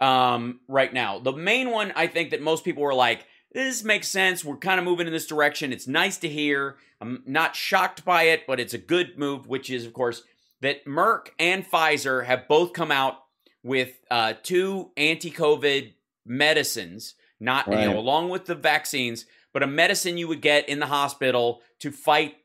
Um, 0.00 0.60
right 0.66 0.92
now, 0.92 1.20
the 1.20 1.32
main 1.32 1.70
one 1.70 1.92
I 1.94 2.08
think 2.08 2.30
that 2.30 2.42
most 2.42 2.64
people 2.64 2.82
were 2.82 2.94
like, 2.94 3.24
"This 3.52 3.84
makes 3.84 4.08
sense. 4.08 4.44
We're 4.44 4.56
kind 4.56 4.78
of 4.78 4.84
moving 4.84 5.06
in 5.06 5.12
this 5.12 5.26
direction. 5.26 5.72
It's 5.72 5.86
nice 5.86 6.18
to 6.18 6.28
hear. 6.28 6.76
I'm 7.00 7.22
not 7.26 7.54
shocked 7.56 8.04
by 8.04 8.24
it, 8.24 8.46
but 8.46 8.60
it's 8.60 8.74
a 8.74 8.78
good 8.78 9.18
move." 9.18 9.46
Which 9.46 9.70
is, 9.70 9.86
of 9.86 9.92
course, 9.92 10.22
that 10.60 10.84
Merck 10.84 11.28
and 11.38 11.64
Pfizer 11.68 12.24
have 12.26 12.48
both 12.48 12.72
come 12.72 12.90
out 12.90 13.24
with 13.62 13.92
uh, 14.10 14.34
two 14.42 14.90
anti-COVID 14.96 15.92
medicines, 16.24 17.14
not 17.40 17.66
you 17.66 17.74
know, 17.74 17.98
along 17.98 18.30
with 18.30 18.46
the 18.46 18.54
vaccines, 18.54 19.26
but 19.52 19.62
a 19.62 19.66
medicine 19.66 20.18
you 20.18 20.28
would 20.28 20.40
get 20.40 20.68
in 20.68 20.78
the 20.78 20.86
hospital 20.86 21.60
to 21.80 21.90
fight 21.90 22.36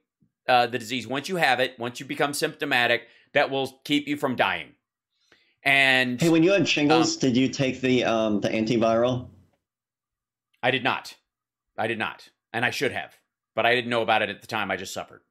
uh, 0.48 0.67
the 0.67 0.79
disease 0.79 1.07
once 1.07 1.29
you 1.29 1.36
have 1.38 1.60
it, 1.60 1.77
once 1.79 2.00
you 2.00 2.05
become 2.05 2.33
symptomatic, 2.33 3.07
that 3.33 3.50
will 3.50 3.79
keep 3.83 4.07
you 4.07 4.17
from 4.17 4.36
dying. 4.36 4.74
And 5.63 6.19
Hey, 6.22 6.29
when 6.29 6.43
you 6.43 6.51
had 6.51 6.67
shingles, 6.67 7.15
Um, 7.15 7.19
did 7.22 7.38
you 7.38 7.48
take 7.48 7.81
the 7.81 8.03
um 8.03 8.41
the 8.41 8.50
antiviral? 8.50 9.29
I 10.63 10.72
did 10.72 10.84
not. 10.84 11.15
I 11.77 11.88
did 11.88 12.00
not, 12.00 12.29
and 12.53 12.63
I 12.63 12.70
should 12.70 12.91
have, 12.91 13.13
but 13.55 13.65
I 13.65 13.75
didn't 13.75 13.89
know 13.89 14.01
about 14.01 14.22
it 14.22 14.29
at 14.29 14.41
the 14.41 14.48
time. 14.48 14.72
I 14.72 14.77
just 14.77 14.93
suffered. 14.93 15.22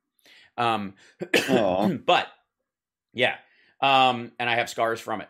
Um, 0.57 0.95
but 2.07 2.27
yeah, 3.13 3.37
um, 3.81 4.33
and 4.39 4.51
I 4.51 4.57
have 4.57 4.69
scars 4.69 5.01
from 5.01 5.23
it. 5.23 5.29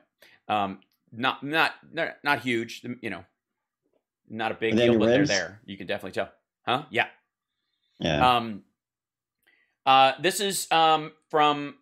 Um, 0.49 0.80
not 1.12 1.42
not 1.42 1.73
not, 2.25 2.40
huge, 2.40 2.85
you 3.00 3.11
know, 3.11 3.25
not 4.28 4.52
a 4.52 4.54
big 4.54 4.76
deal, 4.76 4.99
but 4.99 5.06
they're 5.06 5.26
there. 5.26 5.61
You 5.64 5.76
can 5.76 5.87
definitely 5.87 6.12
tell. 6.12 6.30
Huh? 6.66 6.85
Yeah. 6.90 7.06
Yeah. 7.99 8.37
Um, 8.37 8.62
uh, 9.85 10.12
this 10.21 10.40
is 10.40 10.71
um, 10.71 11.12
from 11.28 11.75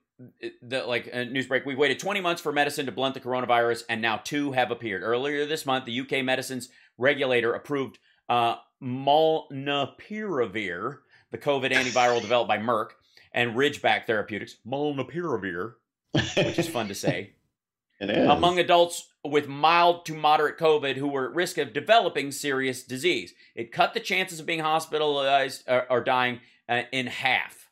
the 0.62 0.84
like 0.84 1.08
uh, 1.12 1.18
Newsbreak. 1.18 1.64
We've 1.64 1.78
waited 1.78 1.98
20 1.98 2.20
months 2.20 2.42
for 2.42 2.52
medicine 2.52 2.86
to 2.86 2.92
blunt 2.92 3.14
the 3.14 3.20
coronavirus, 3.20 3.84
and 3.88 4.02
now 4.02 4.16
two 4.16 4.52
have 4.52 4.70
appeared. 4.70 5.02
Earlier 5.02 5.46
this 5.46 5.64
month, 5.64 5.84
the 5.84 6.00
UK 6.00 6.24
medicines 6.24 6.68
regulator 6.98 7.54
approved 7.54 7.98
uh, 8.30 8.56
molnupiravir, 8.82 10.98
the 11.30 11.38
COVID 11.38 11.72
antiviral 11.72 12.20
developed 12.22 12.48
by 12.48 12.56
Merck, 12.58 12.90
and 13.32 13.54
Ridgeback 13.54 14.06
Therapeutics. 14.06 14.56
Molnupiravir, 14.66 15.74
which 16.12 16.58
is 16.58 16.68
fun 16.68 16.88
to 16.88 16.94
say 16.94 17.30
among 18.00 18.58
adults 18.58 19.08
with 19.24 19.46
mild 19.48 20.04
to 20.06 20.14
moderate 20.14 20.56
COVID 20.58 20.96
who 20.96 21.06
were 21.08 21.28
at 21.28 21.34
risk 21.34 21.58
of 21.58 21.72
developing 21.74 22.32
serious 22.32 22.82
disease. 22.82 23.34
It 23.54 23.70
cut 23.72 23.92
the 23.94 24.00
chances 24.00 24.40
of 24.40 24.46
being 24.46 24.60
hospitalized 24.60 25.64
or, 25.68 25.86
or 25.90 26.00
dying 26.02 26.40
uh, 26.68 26.82
in 26.92 27.06
half. 27.08 27.68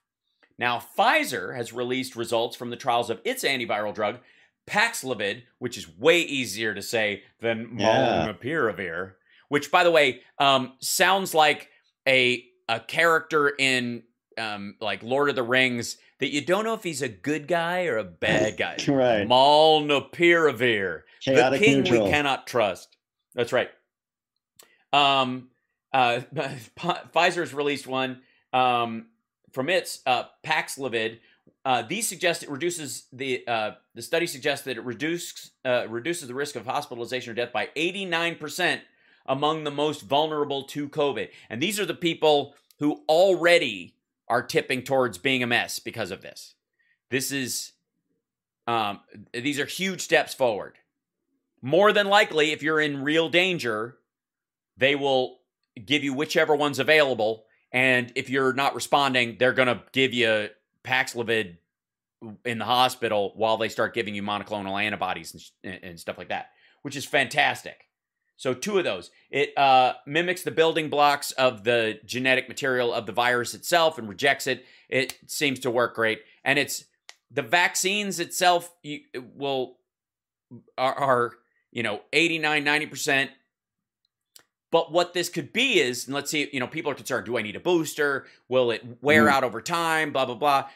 Now, 0.59 0.83
Pfizer 0.99 1.55
has 1.57 1.73
released 1.73 2.15
results 2.17 2.57
from 2.57 2.69
the 2.71 2.77
trials 2.77 3.09
of 3.11 3.21
its 3.25 3.45
antiviral 3.45 3.95
drug, 3.95 4.19
Paxlovid, 4.69 5.43
which 5.59 5.79
is 5.79 5.89
way 5.89 6.21
easier 6.21 6.75
to 6.75 6.83
say 6.83 7.23
than 7.41 7.77
Yeah. 7.79 8.27
molnupiravir, 8.27 9.13
which, 9.49 9.71
by 9.71 9.85
the 9.85 9.91
way, 9.91 10.21
um, 10.39 10.73
sounds 10.81 11.35
like 11.35 11.69
a 12.07 12.45
a 12.69 12.81
character 12.81 13.49
in 13.49 14.03
um, 14.37 14.77
like 14.81 15.03
Lord 15.03 15.29
of 15.31 15.35
the 15.35 15.43
Rings 15.43 15.97
that 16.21 16.33
you 16.33 16.41
don't 16.41 16.65
know 16.65 16.75
if 16.75 16.83
he's 16.83 17.03
a 17.03 17.09
good 17.09 17.47
guy 17.49 17.87
or 17.87 17.97
a 17.99 18.05
bad 18.05 18.57
guy. 18.57 18.77
Right. 18.89 19.27
Molnupiravir, 19.29 21.03
the 21.25 21.59
king 21.59 21.83
neutral. 21.83 22.05
we 22.05 22.11
cannot 22.11 22.47
trust. 22.47 22.97
That's 23.35 23.53
right. 23.53 23.71
Um, 24.93 25.49
uh, 25.93 26.21
Pfizer 26.35 27.41
has 27.41 27.55
released 27.55 27.87
one 27.87 28.23
um, 28.53 29.07
from 29.53 29.69
its 29.69 30.01
uh, 30.07 30.25
Paxlovid. 30.45 31.19
Uh, 31.65 31.83
these 31.83 32.09
suggest 32.09 32.43
it 32.43 32.51
reduces 32.51 33.07
the 33.13 33.47
uh, 33.47 33.73
the 33.95 34.03
study 34.03 34.27
suggests 34.27 34.65
that 34.65 34.77
it 34.77 34.85
reduces 34.85 35.51
uh, 35.65 35.87
reduces 35.89 36.29
the 36.29 36.35
risk 36.35 36.57
of 36.57 36.65
hospitalization 36.65 37.31
or 37.31 37.35
death 37.35 37.53
by 37.53 37.69
89% 37.77 38.81
among 39.29 39.65
the 39.65 39.71
most 39.71 40.03
vulnerable 40.03 40.65
to 40.65 40.89
COVID. 40.89 41.29
And 41.49 41.63
these 41.63 41.79
are 41.79 41.87
the 41.87 41.95
people 41.95 42.55
who 42.79 43.05
already 43.09 43.95
are 44.27 44.43
tipping 44.43 44.83
towards 44.83 45.19
being 45.19 45.43
a 45.43 45.47
mess 45.47 45.79
because 45.79 46.11
of 46.11 46.23
this. 46.23 46.55
This 47.11 47.31
is 47.31 47.73
um, 48.67 49.01
these 49.33 49.59
are 49.59 49.67
huge 49.67 50.01
steps 50.01 50.35
forward. 50.35 50.75
More 51.63 51.93
than 51.93 52.07
likely, 52.07 52.53
if 52.53 52.63
you're 52.63 52.81
in 52.81 53.03
real 53.03 53.29
danger, 53.29 53.97
they 54.77 54.95
will 54.95 55.39
give 55.85 56.05
you 56.05 56.13
whichever 56.13 56.55
one's 56.55 56.79
available. 56.79 57.45
And 57.73 58.13
if 58.15 58.29
you're 58.29 58.53
not 58.53 58.75
responding, 58.75 59.37
they're 59.39 59.53
going 59.53 59.69
to 59.69 59.83
give 59.93 60.13
you 60.13 60.49
Paxlovid 60.85 61.57
in 62.45 62.59
the 62.59 62.65
hospital 62.65 63.33
while 63.37 63.57
they 63.57 63.69
start 63.69 63.95
giving 63.95 64.15
you 64.15 64.23
monoclonal 64.23 64.83
antibodies 64.83 65.53
and, 65.65 65.79
and 65.83 66.01
stuff 66.01 66.19
like 66.19 66.29
that, 66.29 66.51
which 66.83 66.97
is 66.97 67.05
fantastic. 67.05 67.88
So 68.39 68.55
two 68.55 68.79
of 68.79 68.85
those. 68.85 69.11
It 69.31 69.53
uh, 69.59 69.95
mimics 70.07 70.43
the 70.45 70.51
building 70.51 70.89
blocks 70.89 71.33
of 71.33 71.65
the 71.65 72.01
genetic 72.07 72.49
material 72.49 72.95
of 72.95 73.05
the 73.05 73.13
virus 73.13 73.53
itself 73.53 73.99
and 73.99 74.09
rejects 74.09 74.47
it. 74.47 74.65
It 74.89 75.19
seems 75.27 75.59
to 75.61 75.71
work 75.71 75.95
great, 75.95 76.21
and 76.45 76.59
it's 76.59 76.85
the 77.31 77.43
vaccines 77.43 78.19
itself 78.21 78.73
you, 78.83 79.01
will 79.35 79.77
are, 80.79 80.95
are 80.95 81.33
you 81.73 81.83
know 81.83 82.01
89 82.15 82.65
90 82.65 82.87
percent 82.87 83.31
But 84.71 84.93
what 84.93 85.15
this 85.15 85.29
could 85.29 85.53
be 85.53 85.81
is, 85.81 86.07
and 86.07 86.15
let's 86.15 86.31
see, 86.31 86.49
you 86.53 86.61
know, 86.61 86.67
people 86.67 86.91
are 86.93 86.95
concerned. 86.95 87.27
Do 87.27 87.39
I 87.39 87.43
need 87.43 87.57
a 87.57 87.61
booster? 87.61 88.27
Will 88.49 88.71
it 88.71 88.83
wear 89.03 89.27
Mm. 89.27 89.31
out 89.31 89.45
over 89.45 89.61
time? 89.61 90.13
Blah 90.13 90.27
blah 90.27 90.35
blah. 90.37 90.69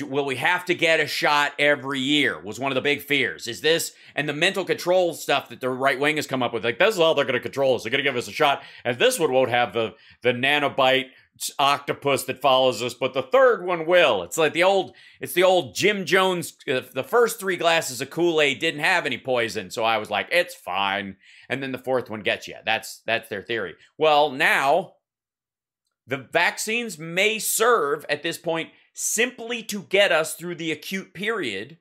Will 0.00 0.24
we 0.24 0.36
have 0.36 0.64
to 0.66 0.74
get 0.74 1.00
a 1.00 1.06
shot 1.06 1.52
every 1.58 2.00
year? 2.00 2.40
Was 2.40 2.58
one 2.58 2.72
of 2.72 2.76
the 2.76 2.80
big 2.80 3.02
fears. 3.02 3.46
Is 3.46 3.60
this 3.60 3.92
and 4.14 4.28
the 4.28 4.32
mental 4.32 4.64
control 4.64 5.12
stuff 5.12 5.50
that 5.50 5.60
the 5.60 5.68
right 5.68 6.00
wing 6.00 6.16
has 6.16 6.26
come 6.26 6.42
up 6.42 6.54
with? 6.54 6.64
Like 6.64 6.78
this 6.78 6.94
is 6.94 7.00
how 7.00 7.12
they're 7.12 7.24
going 7.24 7.34
to 7.34 7.40
control 7.40 7.74
us. 7.74 7.82
They're 7.82 7.90
going 7.90 8.02
to 8.02 8.08
give 8.08 8.16
us 8.16 8.28
a 8.28 8.32
shot, 8.32 8.62
and 8.84 8.98
this 8.98 9.18
one 9.18 9.32
won't 9.32 9.50
have 9.50 9.72
the 9.72 9.94
the 10.22 10.32
nanobite 10.32 11.10
octopus 11.58 12.24
that 12.24 12.40
follows 12.40 12.82
us, 12.82 12.94
but 12.94 13.12
the 13.12 13.22
third 13.22 13.64
one 13.64 13.86
will. 13.86 14.22
It's 14.22 14.38
like 14.38 14.52
the 14.52 14.62
old, 14.62 14.94
it's 15.20 15.32
the 15.32 15.42
old 15.42 15.74
Jim 15.74 16.04
Jones. 16.04 16.56
Uh, 16.68 16.82
the 16.92 17.04
first 17.04 17.40
three 17.40 17.56
glasses 17.56 18.00
of 18.00 18.10
Kool 18.10 18.40
Aid 18.40 18.60
didn't 18.60 18.80
have 18.80 19.04
any 19.04 19.18
poison, 19.18 19.70
so 19.70 19.84
I 19.84 19.98
was 19.98 20.10
like, 20.10 20.28
it's 20.30 20.54
fine. 20.54 21.16
And 21.48 21.62
then 21.62 21.72
the 21.72 21.78
fourth 21.78 22.08
one 22.08 22.20
gets 22.20 22.46
you. 22.46 22.56
That's 22.64 23.02
that's 23.06 23.28
their 23.28 23.42
theory. 23.42 23.74
Well, 23.98 24.30
now 24.30 24.94
the 26.06 26.28
vaccines 26.32 26.98
may 26.98 27.38
serve 27.38 28.04
at 28.08 28.22
this 28.22 28.38
point 28.38 28.70
simply 28.94 29.62
to 29.64 29.82
get 29.82 30.12
us 30.12 30.34
through 30.34 30.54
the 30.54 30.72
acute 30.72 31.12
period. 31.12 31.78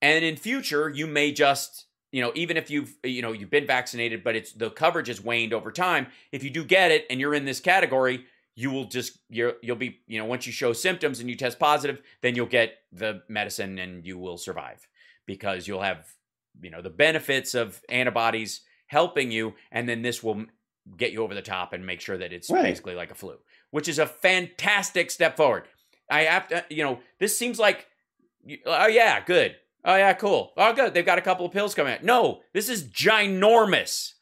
And 0.00 0.24
in 0.24 0.36
future, 0.36 0.88
you 0.88 1.06
may 1.06 1.32
just, 1.32 1.86
you 2.12 2.22
know, 2.22 2.32
even 2.34 2.56
if 2.56 2.70
you've, 2.70 2.96
you 3.04 3.20
know, 3.20 3.32
you've 3.32 3.50
been 3.50 3.66
vaccinated, 3.66 4.24
but 4.24 4.34
it's 4.34 4.52
the 4.52 4.70
coverage 4.70 5.08
has 5.08 5.20
waned 5.20 5.52
over 5.52 5.70
time. 5.70 6.06
If 6.32 6.42
you 6.42 6.50
do 6.50 6.64
get 6.64 6.90
it 6.90 7.04
and 7.10 7.20
you're 7.20 7.34
in 7.34 7.44
this 7.44 7.60
category, 7.60 8.24
you 8.56 8.70
will 8.70 8.86
just 8.86 9.18
you're 9.28 9.54
you'll 9.62 9.76
be, 9.76 10.00
you 10.06 10.18
know, 10.18 10.24
once 10.24 10.46
you 10.46 10.52
show 10.52 10.72
symptoms 10.72 11.20
and 11.20 11.28
you 11.28 11.36
test 11.36 11.58
positive, 11.58 12.00
then 12.22 12.34
you'll 12.34 12.46
get 12.46 12.78
the 12.92 13.22
medicine 13.28 13.78
and 13.78 14.06
you 14.06 14.18
will 14.18 14.38
survive 14.38 14.86
because 15.26 15.68
you'll 15.68 15.82
have, 15.82 16.06
you 16.62 16.70
know, 16.70 16.82
the 16.82 16.90
benefits 16.90 17.54
of 17.54 17.82
antibodies 17.88 18.62
helping 18.86 19.30
you, 19.30 19.54
and 19.70 19.88
then 19.88 20.02
this 20.02 20.22
will 20.22 20.44
get 20.96 21.12
you 21.12 21.22
over 21.22 21.34
the 21.34 21.42
top 21.42 21.72
and 21.72 21.86
make 21.86 22.00
sure 22.00 22.18
that 22.18 22.32
it's 22.32 22.50
Right. 22.50 22.64
basically 22.64 22.94
like 22.94 23.12
a 23.12 23.14
flu, 23.14 23.38
which 23.70 23.88
is 23.88 23.98
a 23.98 24.06
fantastic 24.06 25.10
step 25.10 25.36
forward. 25.36 25.64
I 26.10 26.22
have 26.22 26.48
to, 26.48 26.64
you 26.70 26.82
know, 26.84 27.00
this 27.18 27.36
seems 27.38 27.58
like, 27.58 27.86
oh 28.66 28.86
yeah, 28.88 29.22
good. 29.24 29.56
Oh 29.84 29.96
yeah, 29.96 30.12
cool. 30.12 30.52
Oh 30.56 30.72
good, 30.72 30.92
they've 30.94 31.06
got 31.06 31.18
a 31.18 31.22
couple 31.22 31.46
of 31.46 31.52
pills 31.52 31.74
coming 31.74 31.94
out. 31.94 32.02
No, 32.04 32.40
this 32.52 32.68
is 32.68 32.84
ginormous. 32.84 34.14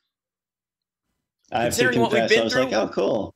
I 1.50 1.62
have 1.64 1.72
to 1.72 1.76
Considering 1.76 2.00
what 2.00 2.12
we've 2.12 2.20
confess, 2.20 2.32
I 2.32 2.36
been 2.36 2.44
was 2.44 2.52
through- 2.52 2.62
like, 2.64 2.72
oh, 2.74 2.88
cool. 2.88 3.34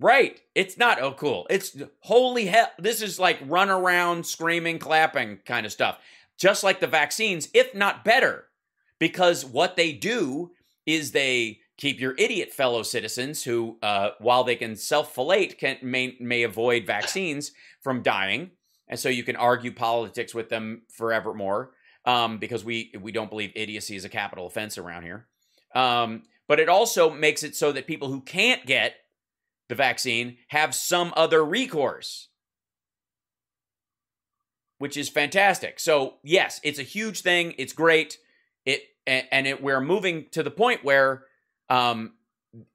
Right. 0.00 0.40
It's 0.54 0.78
not 0.78 1.02
oh 1.02 1.12
cool. 1.12 1.46
It's 1.50 1.76
holy 2.00 2.46
hell. 2.46 2.68
This 2.78 3.02
is 3.02 3.18
like 3.18 3.38
run 3.44 3.68
around 3.68 4.24
screaming, 4.26 4.78
clapping 4.78 5.38
kind 5.44 5.66
of 5.66 5.72
stuff. 5.72 5.98
Just 6.36 6.62
like 6.62 6.78
the 6.78 6.86
vaccines, 6.86 7.48
if 7.52 7.74
not 7.74 8.04
better. 8.04 8.44
Because 9.00 9.44
what 9.44 9.74
they 9.74 9.92
do 9.92 10.52
is 10.86 11.10
they 11.10 11.58
keep 11.78 11.98
your 11.98 12.14
idiot 12.18 12.52
fellow 12.52 12.82
citizens 12.82 13.44
who, 13.44 13.78
uh, 13.82 14.10
while 14.18 14.44
they 14.44 14.56
can 14.56 14.76
self-filate, 14.76 15.56
can 15.56 15.78
may, 15.82 16.16
may 16.20 16.42
avoid 16.42 16.86
vaccines 16.86 17.52
from 17.80 18.02
dying. 18.02 18.50
And 18.86 19.00
so 19.00 19.08
you 19.08 19.24
can 19.24 19.36
argue 19.36 19.72
politics 19.72 20.34
with 20.34 20.50
them 20.50 20.82
forevermore. 20.90 21.70
Um, 22.04 22.38
because 22.38 22.64
we 22.64 22.92
we 22.98 23.12
don't 23.12 23.28
believe 23.28 23.52
idiocy 23.54 23.94
is 23.94 24.04
a 24.06 24.08
capital 24.08 24.46
offense 24.46 24.78
around 24.78 25.02
here. 25.02 25.26
Um, 25.74 26.22
but 26.46 26.58
it 26.58 26.68
also 26.70 27.10
makes 27.10 27.42
it 27.42 27.54
so 27.54 27.70
that 27.72 27.86
people 27.86 28.08
who 28.08 28.22
can't 28.22 28.64
get 28.64 28.94
the 29.68 29.74
vaccine 29.74 30.38
have 30.46 30.74
some 30.74 31.12
other 31.16 31.44
recourse, 31.44 32.28
which 34.78 34.96
is 34.96 35.10
fantastic. 35.10 35.78
So 35.80 36.14
yes, 36.22 36.60
it's 36.62 36.78
a 36.78 36.84
huge 36.84 37.20
thing. 37.20 37.52
It's 37.58 37.74
great. 37.74 38.16
It 38.64 38.84
and, 39.06 39.26
and 39.30 39.46
it 39.46 39.62
we're 39.62 39.82
moving 39.82 40.28
to 40.30 40.42
the 40.42 40.52
point 40.52 40.84
where 40.84 41.24
um, 41.68 42.12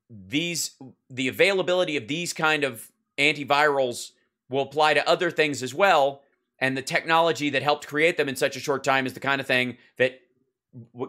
these 0.10 0.72
the 1.10 1.28
availability 1.28 1.98
of 1.98 2.08
these 2.08 2.34
kind 2.34 2.64
of 2.64 2.92
antivirals 3.18 4.12
will 4.50 4.64
apply 4.64 4.94
to 4.94 5.08
other 5.08 5.32
things 5.32 5.64
as 5.64 5.74
well. 5.74 6.22
And 6.60 6.78
the 6.78 6.82
technology 6.82 7.50
that 7.50 7.64
helped 7.64 7.88
create 7.88 8.18
them 8.18 8.30
in 8.30 8.36
such 8.36 8.56
a 8.56 8.60
short 8.60 8.84
time 8.84 9.06
is 9.06 9.14
the 9.14 9.20
kind 9.20 9.42
of 9.42 9.48
thing 9.48 9.78
that 9.98 10.22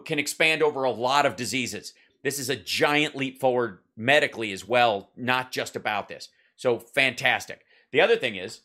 can 0.03 0.19
expand 0.19 0.61
over 0.61 0.83
a 0.83 0.91
lot 0.91 1.25
of 1.25 1.35
diseases. 1.35 1.93
This 2.23 2.39
is 2.39 2.49
a 2.49 2.55
giant 2.55 3.15
leap 3.15 3.39
forward 3.39 3.79
medically 3.95 4.51
as 4.51 4.67
well, 4.67 5.11
not 5.15 5.51
just 5.51 5.75
about 5.75 6.07
this. 6.07 6.29
So 6.55 6.79
fantastic. 6.79 7.65
The 7.91 8.01
other 8.01 8.15
thing 8.17 8.35
is, 8.35 8.61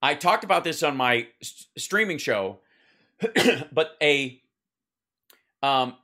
I 0.00 0.14
talked 0.14 0.44
about 0.44 0.64
this 0.64 0.82
on 0.82 0.96
my 0.96 1.28
s- 1.40 1.66
streaming 1.76 2.18
show, 2.18 2.60
but 3.72 3.96
a 4.02 4.40
um, 5.62 5.96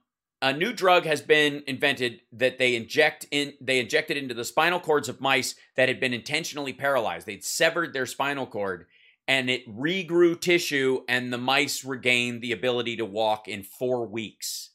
a 0.43 0.53
new 0.53 0.73
drug 0.73 1.05
has 1.05 1.21
been 1.21 1.63
invented 1.67 2.21
that 2.33 2.59
they 2.59 2.75
inject 2.75 3.27
in 3.31 3.53
they 3.61 3.79
injected 3.79 4.17
into 4.17 4.35
the 4.35 4.45
spinal 4.45 4.81
cords 4.81 5.09
of 5.09 5.21
mice 5.21 5.55
that 5.77 5.89
had 5.89 6.01
been 6.01 6.15
intentionally 6.15 6.73
paralyzed. 6.73 7.27
They'd 7.27 7.45
severed 7.45 7.93
their 7.93 8.07
spinal 8.07 8.47
cord 8.47 8.87
and 9.29 9.51
it 9.51 9.69
regrew 9.69 10.41
tissue 10.41 11.03
and 11.09 11.33
the 11.33 11.39
mice 11.39 11.85
regained 11.85 12.41
the 12.43 12.53
ability 12.53 12.97
to 12.97 13.05
walk 13.05 13.49
in 13.49 13.63
4 13.63 14.07
weeks. 14.07 14.71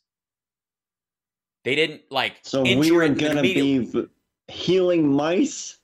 They 1.64 1.76
didn't 1.76 2.02
like 2.12 2.38
So 2.44 2.62
we 2.62 2.92
were 2.92 3.08
going 3.10 3.36
to 3.36 3.42
be 3.42 3.90
healing 4.48 5.12
mice? 5.14 5.78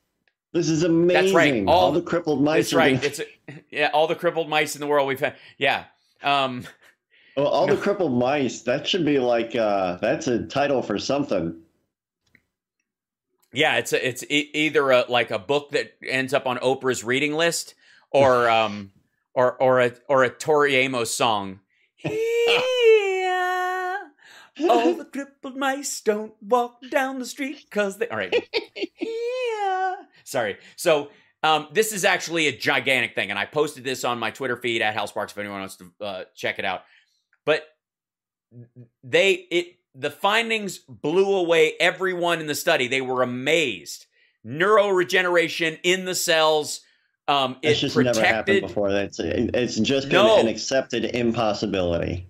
This 0.54 0.70
is 0.70 0.84
amazing. 0.84 1.08
That's 1.24 1.34
right. 1.34 1.63
All- 1.65 1.91
the 1.91 2.02
crippled 2.02 2.44
mice. 2.44 2.65
That's 2.65 2.74
right. 2.74 2.96
gonna- 2.96 3.08
It's 3.08 3.22
yeah, 3.72 3.89
all 3.94 4.06
the 4.08 4.15
crippled 4.15 4.48
mice 4.50 4.76
in 4.76 4.82
the 4.82 4.88
world 4.88 5.08
we've 5.08 5.20
had. 5.20 5.36
Yeah. 5.58 5.86
Um 6.22 6.65
Well, 7.38 7.48
all 7.48 7.67
the 7.67 7.78
crippled 7.78 8.13
mice. 8.13 8.62
That 8.62 8.86
should 8.88 9.06
be 9.06 9.20
like 9.20 9.56
uh 9.56 9.98
that's 9.98 10.28
a 10.28 10.46
title 10.46 10.82
for 10.82 11.00
something. 11.00 11.62
Yeah, 13.54 13.78
it's 13.78 13.91
a, 13.94 14.08
it's 14.08 14.24
e- 14.30 14.50
either 14.54 14.91
a 14.91 15.06
like 15.10 15.32
a 15.32 15.39
book 15.39 15.72
that 15.72 15.94
ends 16.06 16.34
up 16.34 16.46
on 16.46 16.58
Oprah's 16.60 17.04
reading 17.04 17.34
list, 17.34 17.76
or 18.10 18.50
um, 18.58 18.91
or 19.34 19.54
or 19.62 19.82
a 19.82 19.91
or 20.08 20.24
a 20.24 20.30
Tori 20.30 20.76
Amos 20.76 21.13
song. 21.13 21.60
Yeah, 24.58 24.70
all 24.70 24.94
the 24.96 25.06
crippled 25.06 25.56
mice 25.56 26.02
don't 26.02 26.34
walk 26.41 26.82
down 26.91 27.20
the 27.20 27.26
street 27.26 27.65
because 27.70 27.98
they. 27.98 28.08
All 28.10 28.17
right. 28.17 28.34
Yeah. 29.00 29.96
Sorry. 30.24 30.58
So. 30.76 31.10
Um, 31.44 31.70
this 31.74 31.91
is 31.91 32.06
actually 32.06 32.46
a 32.46 32.56
gigantic 32.56 33.15
thing, 33.15 33.32
and 33.32 33.39
I 33.39 33.46
posted 33.46 33.84
this 33.84 34.04
on 34.04 34.20
my 34.20 34.30
Twitter 34.30 34.56
feed 34.56 34.84
at 34.84 34.94
Hal 34.94 35.08
Sparks 35.08 35.32
if 35.32 35.39
anyone 35.39 35.62
wants 35.62 35.78
to 35.78 35.91
uh, 36.00 36.24
check 36.36 36.60
it 36.60 36.65
out. 36.65 36.84
But 37.45 37.63
they 39.04 39.32
it 39.51 39.75
the 39.95 40.12
findings 40.12 40.77
blew 40.77 41.36
away 41.36 41.73
everyone 41.80 42.39
in 42.39 42.47
the 42.47 42.56
study. 42.56 42.88
They 42.88 43.01
were 43.01 43.23
amazed. 43.23 44.06
Neuroregeneration 44.45 45.80
in 45.84 46.06
the 46.06 46.15
cells. 46.15 46.82
Um, 47.27 47.58
it 47.62 47.69
It's 47.71 47.82
just 47.82 47.97
never 47.97 48.23
happened 48.23 48.62
before. 48.62 48.91
That's 48.91 49.19
it's 49.19 49.75
just 49.77 50.08
been 50.10 50.15
No. 50.15 50.39
an 50.39 50.47
accepted 50.47 51.06
impossibility. 51.06 52.27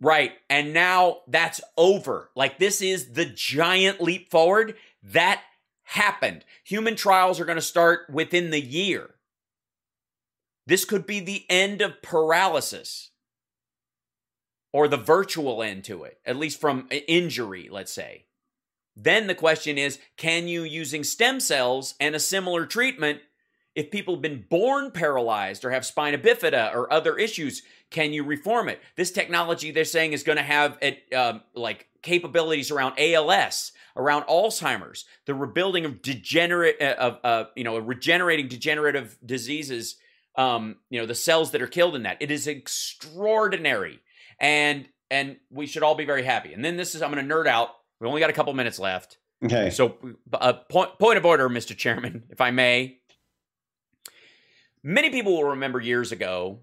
right, 0.00 0.32
and 0.48 0.72
now 0.72 1.18
that's 1.28 1.60
over. 1.76 2.30
Like 2.34 2.58
this 2.58 2.80
is 2.82 3.12
the 3.12 3.24
giant 3.26 4.00
leap 4.00 4.30
forward 4.30 4.76
that 5.02 5.42
happened. 5.84 6.44
Human 6.64 6.96
trials 6.96 7.38
are 7.40 7.44
going 7.44 7.56
to 7.56 7.62
start 7.62 8.08
within 8.10 8.50
the 8.50 8.60
year. 8.60 9.14
This 10.66 10.84
could 10.84 11.06
be 11.06 11.20
the 11.20 11.44
end 11.50 11.80
of 11.80 12.00
paralysis 12.02 13.09
or 14.72 14.88
the 14.88 14.96
virtual 14.96 15.62
end 15.62 15.84
to 15.84 16.04
it, 16.04 16.18
at 16.24 16.36
least 16.36 16.60
from 16.60 16.88
injury, 16.90 17.68
let's 17.70 17.92
say. 17.92 18.26
Then 18.96 19.26
the 19.26 19.34
question 19.34 19.78
is 19.78 19.98
can 20.16 20.48
you, 20.48 20.62
using 20.62 21.04
stem 21.04 21.40
cells 21.40 21.94
and 22.00 22.14
a 22.14 22.20
similar 22.20 22.66
treatment, 22.66 23.20
if 23.74 23.90
people 23.90 24.14
have 24.14 24.22
been 24.22 24.44
born 24.48 24.90
paralyzed 24.90 25.64
or 25.64 25.70
have 25.70 25.86
spina 25.86 26.18
bifida 26.18 26.74
or 26.74 26.92
other 26.92 27.16
issues, 27.16 27.62
can 27.90 28.12
you 28.12 28.24
reform 28.24 28.68
it? 28.68 28.80
This 28.96 29.10
technology 29.10 29.70
they're 29.70 29.84
saying 29.84 30.12
is 30.12 30.22
going 30.22 30.38
to 30.38 30.42
have 30.42 30.76
it, 30.82 31.12
um, 31.14 31.42
like 31.54 31.88
capabilities 32.02 32.70
around 32.70 32.94
ALS, 32.98 33.72
around 33.96 34.24
Alzheimer's, 34.24 35.04
the 35.26 35.34
rebuilding 35.34 35.84
of 35.84 36.02
degenerate 36.02 36.80
uh, 36.80 36.94
of 36.98 37.18
uh, 37.24 37.44
you 37.54 37.64
know 37.64 37.78
regenerating 37.78 38.48
degenerative 38.48 39.18
diseases. 39.24 39.96
Um, 40.36 40.76
you 40.90 41.00
know 41.00 41.06
the 41.06 41.14
cells 41.14 41.50
that 41.50 41.62
are 41.62 41.66
killed 41.66 41.96
in 41.96 42.04
that. 42.04 42.18
It 42.20 42.30
is 42.30 42.46
extraordinary, 42.46 44.00
and 44.40 44.88
and 45.10 45.36
we 45.50 45.66
should 45.66 45.82
all 45.82 45.94
be 45.94 46.04
very 46.04 46.22
happy. 46.22 46.52
And 46.52 46.64
then 46.64 46.76
this 46.76 46.94
is 46.94 47.02
I'm 47.02 47.12
going 47.12 47.26
to 47.26 47.34
nerd 47.34 47.46
out. 47.46 47.70
We 48.00 48.06
only 48.08 48.20
got 48.20 48.30
a 48.30 48.32
couple 48.32 48.52
minutes 48.54 48.78
left. 48.78 49.18
Okay. 49.44 49.70
So, 49.70 49.96
uh, 50.34 50.52
point, 50.70 50.98
point 50.98 51.16
of 51.18 51.24
order, 51.24 51.48
Mr. 51.48 51.76
Chairman, 51.76 52.24
if 52.30 52.40
I 52.40 52.50
may. 52.50 52.98
Many 54.82 55.10
people 55.10 55.32
will 55.34 55.50
remember 55.50 55.80
years 55.80 56.10
ago 56.12 56.60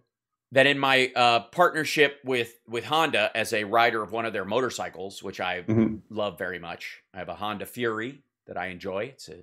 that 0.52 0.66
in 0.66 0.80
my 0.80 1.12
uh, 1.16 1.42
partnership 1.52 2.20
with 2.24 2.54
with 2.68 2.86
Honda 2.86 3.30
as 3.36 3.54
a 3.54 3.63
rider 3.66 4.02
of 4.02 4.12
one 4.12 4.26
of 4.26 4.34
their 4.34 4.46
motorcycles, 4.46 5.22
which 5.22 5.40
I 5.40 5.62
Mhm. 5.63 6.02
love 6.10 6.38
very 6.38 6.58
much, 6.60 7.04
I 7.13 7.20
have 7.20 7.30
a 7.30 7.36
Honda 7.36 7.66
Fury 7.66 8.24
that 8.48 8.58
I 8.58 8.68
enjoy. 8.68 9.06
It's 9.06 9.28
a 9.30 9.38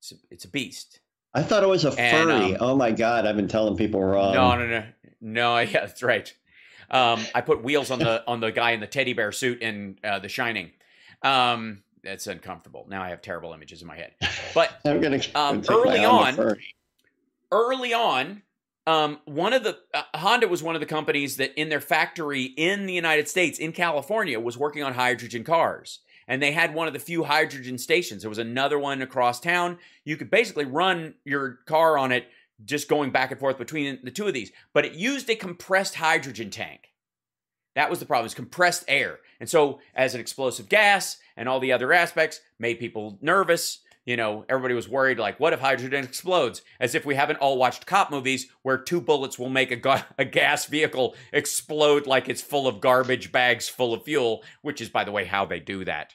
it's 0.00 0.12
a, 0.12 0.14
it's 0.30 0.44
a 0.44 0.48
beast. 0.48 1.00
I 1.34 1.42
thought 1.42 1.62
it 1.62 1.68
was 1.68 1.84
a 1.84 1.88
And, 1.98 2.30
furry. 2.30 2.54
um, 2.56 2.56
oh 2.60 2.76
my 2.76 2.90
god, 2.90 3.26
I've 3.26 3.36
been 3.36 3.48
telling 3.48 3.76
people 3.76 4.02
wrong. 4.02 4.32
no, 4.34 4.54
no, 4.56 4.66
no, 4.66 4.84
no. 5.20 5.58
Yeah, 5.60 5.80
that's 5.86 6.02
right. 6.02 6.32
Um, 6.90 7.24
I 7.34 7.40
put 7.40 7.62
wheels 7.62 7.90
on 7.90 7.98
the 7.98 8.24
on 8.26 8.40
the 8.40 8.50
guy 8.50 8.70
in 8.72 8.80
the 8.80 8.86
teddy 8.86 9.12
bear 9.12 9.32
suit 9.32 9.60
in 9.62 9.98
uh, 10.02 10.18
The 10.20 10.28
Shining. 10.28 10.70
Um, 11.22 11.82
that's 12.02 12.26
uncomfortable. 12.26 12.86
Now 12.88 13.02
I 13.02 13.10
have 13.10 13.20
terrible 13.22 13.52
images 13.52 13.82
in 13.82 13.88
my 13.88 13.96
head. 13.96 14.12
But 14.54 14.78
I'm 14.84 15.00
gonna 15.00 15.20
Um, 15.34 15.60
take 15.62 15.70
my 15.70 15.76
early 15.76 16.04
on- 16.04 16.56
early 17.52 17.94
on, 17.94 18.42
um, 18.86 19.18
one 19.24 19.52
of 19.52 19.64
the 19.64 19.78
uh, 19.92 20.02
Honda 20.14 20.48
was 20.48 20.62
one 20.62 20.74
of 20.74 20.80
the 20.80 20.86
companies 20.86 21.36
that 21.36 21.58
in 21.60 21.68
their 21.68 21.80
factory 21.80 22.44
in 22.44 22.86
the 22.86 22.92
United 22.94 23.28
States, 23.28 23.58
in 23.58 23.72
California, 23.72 24.38
was 24.40 24.56
working 24.56 24.82
on 24.82 24.94
hydrogen 24.94 25.44
cars. 25.44 26.00
And 26.30 26.42
they 26.42 26.52
had 26.52 26.74
one 26.74 26.86
of 26.86 26.92
the 26.92 26.98
few 26.98 27.24
hydrogen 27.24 27.78
stations. 27.78 28.22
There 28.22 28.28
was 28.28 28.36
another 28.38 28.78
one 28.78 29.00
across 29.00 29.40
town. 29.40 29.78
You 30.04 30.18
could 30.18 30.30
basically 30.30 30.66
run 30.66 31.14
your 31.24 31.60
car 31.64 31.96
on 31.96 32.12
it, 32.12 32.26
just 32.64 32.88
going 32.88 33.10
back 33.10 33.30
and 33.30 33.40
forth 33.40 33.58
between 33.58 33.98
the 34.02 34.10
two 34.10 34.26
of 34.26 34.34
these. 34.34 34.52
But 34.72 34.84
it 34.84 34.94
used 34.94 35.30
a 35.30 35.36
compressed 35.36 35.96
hydrogen 35.96 36.50
tank. 36.50 36.92
That 37.74 37.90
was 37.90 38.00
the 38.00 38.06
problem. 38.06 38.26
It's 38.26 38.34
compressed 38.34 38.84
air. 38.88 39.20
And 39.40 39.48
so, 39.48 39.80
as 39.94 40.14
an 40.14 40.20
explosive 40.20 40.68
gas 40.68 41.18
and 41.36 41.48
all 41.48 41.60
the 41.60 41.72
other 41.72 41.92
aspects, 41.92 42.40
made 42.58 42.80
people 42.80 43.18
nervous. 43.22 43.80
You 44.04 44.16
know, 44.16 44.44
everybody 44.48 44.74
was 44.74 44.88
worried, 44.88 45.18
like, 45.18 45.38
what 45.38 45.52
if 45.52 45.60
hydrogen 45.60 46.02
explodes? 46.02 46.62
As 46.80 46.94
if 46.94 47.04
we 47.04 47.14
haven't 47.14 47.36
all 47.36 47.58
watched 47.58 47.86
cop 47.86 48.10
movies 48.10 48.48
where 48.62 48.78
two 48.78 49.00
bullets 49.02 49.38
will 49.38 49.50
make 49.50 49.70
a, 49.70 49.76
ga- 49.76 50.06
a 50.18 50.24
gas 50.24 50.64
vehicle 50.64 51.14
explode 51.32 52.06
like 52.06 52.28
it's 52.28 52.40
full 52.40 52.66
of 52.66 52.80
garbage 52.80 53.30
bags 53.30 53.68
full 53.68 53.92
of 53.94 54.02
fuel, 54.04 54.42
which 54.62 54.80
is, 54.80 54.88
by 54.88 55.04
the 55.04 55.12
way, 55.12 55.26
how 55.26 55.44
they 55.44 55.60
do 55.60 55.84
that. 55.84 56.14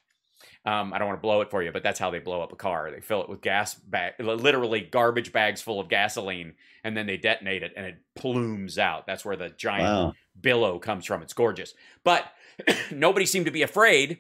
Um, 0.66 0.94
I 0.94 0.98
don't 0.98 1.08
want 1.10 1.18
to 1.20 1.22
blow 1.22 1.42
it 1.42 1.52
for 1.52 1.62
you, 1.62 1.72
but 1.74 1.84
that's 1.84 2.00
how 2.00 2.10
they 2.10 2.20
blow 2.20 2.42
up 2.42 2.54
a 2.54 2.56
car. 2.56 2.90
They 2.90 3.02
fill 3.02 3.22
it 3.22 3.28
with 3.30 3.42
gas 3.42 3.74
bag, 3.74 4.14
literally 4.20 4.80
garbage 4.80 5.34
bags 5.34 5.62
full 5.62 5.80
of 5.82 5.90
gasoline, 5.90 6.54
and 6.86 6.96
then 6.96 7.06
they 7.06 7.18
detonate 7.18 7.64
it, 7.64 7.74
and 7.76 7.86
it 7.86 7.98
plumes 8.16 8.78
out. 8.80 9.06
That's 9.06 9.26
where 9.26 9.36
the 9.36 9.50
giant 9.50 9.84
Wow. 9.84 10.14
billow 10.40 10.80
comes 10.80 11.06
from. 11.06 11.22
It's 11.22 11.34
gorgeous. 11.34 11.74
But 12.06 12.26
nobody 12.92 13.26
seemed 13.26 13.46
to 13.48 13.52
be 13.52 13.62
afraid 13.62 14.20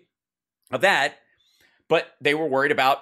of 0.69 0.81
that. 0.81 1.15
But 1.87 2.07
they 2.19 2.33
were 2.33 2.47
worried 2.47 2.71
about 2.71 2.99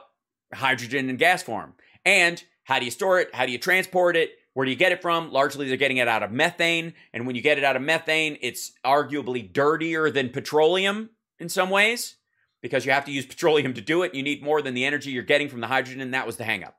hydrogen 0.53 1.09
in 1.09 1.17
gas 1.17 1.41
form. 1.41 1.73
And 2.05 2.43
how 2.63 2.77
do 2.79 2.85
you 2.85 2.91
store 2.91 3.19
it? 3.21 3.33
How 3.33 3.45
do 3.45 3.51
you 3.51 3.57
transport 3.57 4.15
it? 4.15 4.31
Where 4.53 4.65
do 4.65 4.71
you 4.71 4.77
get 4.77 4.91
it 4.91 5.01
from? 5.01 5.31
Largely, 5.31 5.67
they're 5.67 5.77
getting 5.77 5.97
it 5.97 6.07
out 6.07 6.23
of 6.23 6.31
methane. 6.31 6.93
And 7.13 7.25
when 7.25 7.35
you 7.35 7.41
get 7.41 7.57
it 7.57 7.63
out 7.63 7.75
of 7.75 7.81
methane, 7.81 8.37
it's 8.41 8.73
arguably 8.85 9.51
dirtier 9.51 10.09
than 10.11 10.29
petroleum 10.29 11.11
in 11.39 11.47
some 11.49 11.69
ways 11.69 12.15
because 12.61 12.85
you 12.85 12.91
have 12.91 13.05
to 13.05 13.11
use 13.11 13.25
petroleum 13.25 13.73
to 13.73 13.81
do 13.81 14.03
it. 14.03 14.13
You 14.13 14.23
need 14.23 14.43
more 14.43 14.61
than 14.61 14.73
the 14.73 14.85
energy 14.85 15.11
you're 15.11 15.23
getting 15.23 15.49
from 15.49 15.61
the 15.61 15.67
hydrogen. 15.67 16.01
And 16.01 16.13
that 16.13 16.27
was 16.27 16.37
the 16.37 16.43
hangup. 16.43 16.73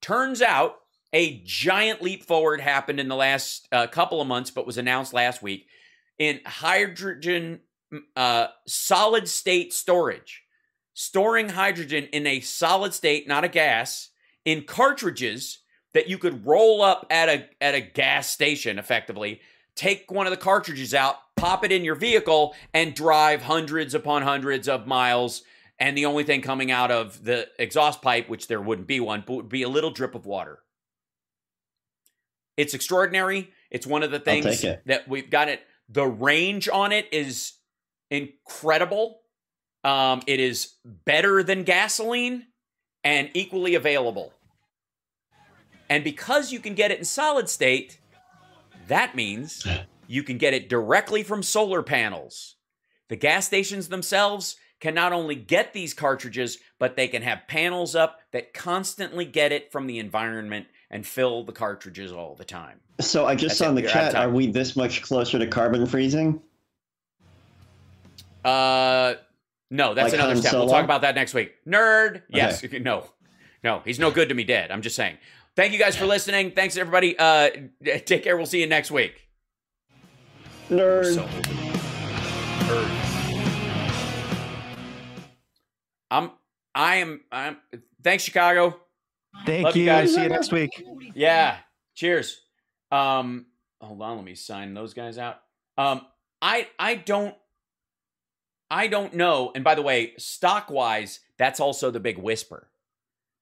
Turns 0.00 0.42
out 0.42 0.76
a 1.12 1.42
giant 1.44 2.02
leap 2.02 2.24
forward 2.24 2.60
happened 2.60 3.00
in 3.00 3.08
the 3.08 3.16
last 3.16 3.68
uh, 3.72 3.86
couple 3.86 4.20
of 4.20 4.28
months, 4.28 4.50
but 4.50 4.66
was 4.66 4.78
announced 4.78 5.12
last 5.12 5.42
week 5.42 5.66
in 6.18 6.40
hydrogen 6.44 7.60
uh, 8.14 8.48
solid 8.66 9.28
state 9.28 9.72
storage. 9.72 10.42
Storing 10.98 11.50
hydrogen 11.50 12.08
in 12.12 12.26
a 12.26 12.40
solid 12.40 12.94
state, 12.94 13.28
not 13.28 13.44
a 13.44 13.48
gas, 13.48 14.08
in 14.46 14.62
cartridges 14.62 15.58
that 15.92 16.08
you 16.08 16.16
could 16.16 16.46
roll 16.46 16.80
up 16.80 17.06
at 17.10 17.28
a 17.28 17.46
at 17.60 17.74
a 17.74 17.82
gas 17.82 18.30
station 18.30 18.78
effectively. 18.78 19.40
Take 19.74 20.10
one 20.10 20.26
of 20.26 20.30
the 20.30 20.38
cartridges 20.38 20.94
out, 20.94 21.16
pop 21.36 21.64
it 21.64 21.72
in 21.72 21.84
your 21.84 21.94
vehicle, 21.94 22.54
and 22.74 22.94
drive 22.94 23.42
hundreds 23.42 23.94
upon 23.94 24.22
hundreds 24.22 24.68
of 24.68 24.86
miles. 24.86 25.42
And 25.78 25.96
the 25.96 26.06
only 26.06 26.24
thing 26.24 26.40
coming 26.40 26.70
out 26.70 26.90
of 26.90 27.24
the 27.24 27.48
exhaust 27.58 28.00
pipe, 28.00 28.28
which 28.28 28.48
there 28.48 28.60
wouldn't 28.60 28.88
be 28.88 28.98
one, 28.98 29.22
but 29.26 29.34
would 29.34 29.48
be 29.48 29.62
a 29.62 29.68
little 29.68 29.90
drip 29.90 30.14
of 30.14 30.24
water. 30.24 30.60
It's 32.56 32.72
extraordinary. 32.72 33.52
It's 33.70 33.86
one 33.86 34.02
of 34.02 34.10
the 34.10 34.18
things 34.18 34.62
that 34.86 35.06
we've 35.06 35.28
got 35.28 35.48
it. 35.48 35.60
The 35.88 36.06
range 36.06 36.68
on 36.68 36.92
it 36.92 37.06
is 37.12 37.52
incredible. 38.10 39.20
Um, 39.84 40.22
it 40.26 40.40
is 40.40 40.72
better 40.84 41.42
than 41.42 41.64
gasoline 41.64 42.46
and 43.04 43.30
equally 43.34 43.74
available. 43.74 44.32
And 45.88 46.02
because 46.02 46.50
you 46.50 46.58
can 46.58 46.74
get 46.74 46.90
it 46.90 46.98
in 46.98 47.04
solid 47.04 47.48
state, 47.48 48.00
that 48.88 49.14
means 49.14 49.66
you 50.06 50.22
can 50.22 50.38
get 50.38 50.54
it 50.54 50.68
directly 50.68 51.22
from 51.22 51.42
solar 51.42 51.82
panels. 51.82 52.56
The 53.08 53.16
gas 53.16 53.46
stations 53.46 53.88
themselves 53.88 54.56
can 54.80 54.94
not 54.94 55.12
only 55.12 55.34
get 55.34 55.72
these 55.72 55.94
cartridges, 55.94 56.58
but 56.78 56.96
they 56.96 57.08
can 57.08 57.22
have 57.22 57.42
panels 57.48 57.94
up 57.94 58.20
that 58.32 58.52
constantly 58.52 59.24
get 59.24 59.52
it 59.52 59.72
from 59.72 59.86
the 59.86 59.98
environment 59.98 60.66
and 60.90 61.06
fill 61.06 61.44
the 61.44 61.52
cartridges 61.52 62.12
all 62.12 62.34
the 62.34 62.44
time. 62.44 62.80
So 63.00 63.26
I 63.26 63.34
just 63.34 63.58
That's 63.58 63.58
saw 63.58 63.68
in 63.70 63.74
the 63.74 63.82
chat, 63.82 64.14
are 64.14 64.30
we 64.30 64.46
this 64.46 64.76
much 64.76 65.02
closer 65.02 65.38
to 65.38 65.46
carbon 65.46 65.86
freezing? 65.86 66.40
Uh, 68.44 69.14
no, 69.70 69.94
that's 69.94 70.12
Like 70.12 70.20
another 70.20 70.36
step. 70.36 70.52
We'll 70.52 70.68
talk 70.68 70.84
about 70.84 71.00
that 71.02 71.14
next 71.14 71.34
week. 71.34 71.52
Nerd. 71.66 72.22
Yes. 72.28 72.64
No. 72.80 73.04
No, 73.64 73.82
he's 73.84 73.98
no 73.98 74.10
good 74.12 74.28
to 74.28 74.34
me 74.34 74.44
dead. 74.44 74.70
I'm 74.70 74.82
just 74.82 74.94
saying. 74.94 75.18
Thank 75.56 75.72
you 75.72 75.78
guys 75.78 75.96
for 75.96 76.06
listening. 76.06 76.52
Thanks 76.52 76.76
everybody. 76.76 77.18
Uh, 77.18 77.50
take 78.04 78.22
care. 78.22 78.36
We'll 78.36 78.46
see 78.46 78.60
you 78.60 78.66
next 78.66 78.90
week. 78.90 79.25
Nerd. 80.70 81.14
So 81.14 81.26
Nerd. 82.66 82.90
I'm. 86.10 86.30
I 86.74 86.96
am. 86.96 87.20
I'm. 87.30 87.56
Thanks, 88.02 88.24
Chicago. 88.24 88.80
Thank 89.44 89.64
Love 89.64 89.76
you 89.76 89.82
you. 89.82 89.88
guys. 89.88 90.14
See 90.14 90.22
you 90.22 90.28
next 90.28 90.52
week. 90.52 90.70
Yeah. 91.14 91.56
Cheers. 91.94 92.40
Um. 92.90 93.46
Hold 93.80 94.02
on. 94.02 94.16
Let 94.16 94.24
me 94.24 94.34
sign 94.34 94.74
those 94.74 94.94
guys 94.94 95.18
out. 95.18 95.40
Um. 95.78 96.02
I. 96.42 96.68
I 96.78 96.94
don't. 96.96 97.34
I 98.70 98.88
don't 98.88 99.14
know. 99.14 99.52
And 99.54 99.62
by 99.62 99.76
the 99.76 99.82
way, 99.82 100.14
stock 100.18 100.70
wise, 100.70 101.20
that's 101.38 101.60
also 101.60 101.90
the 101.90 102.00
big 102.00 102.18
whisper. 102.18 102.68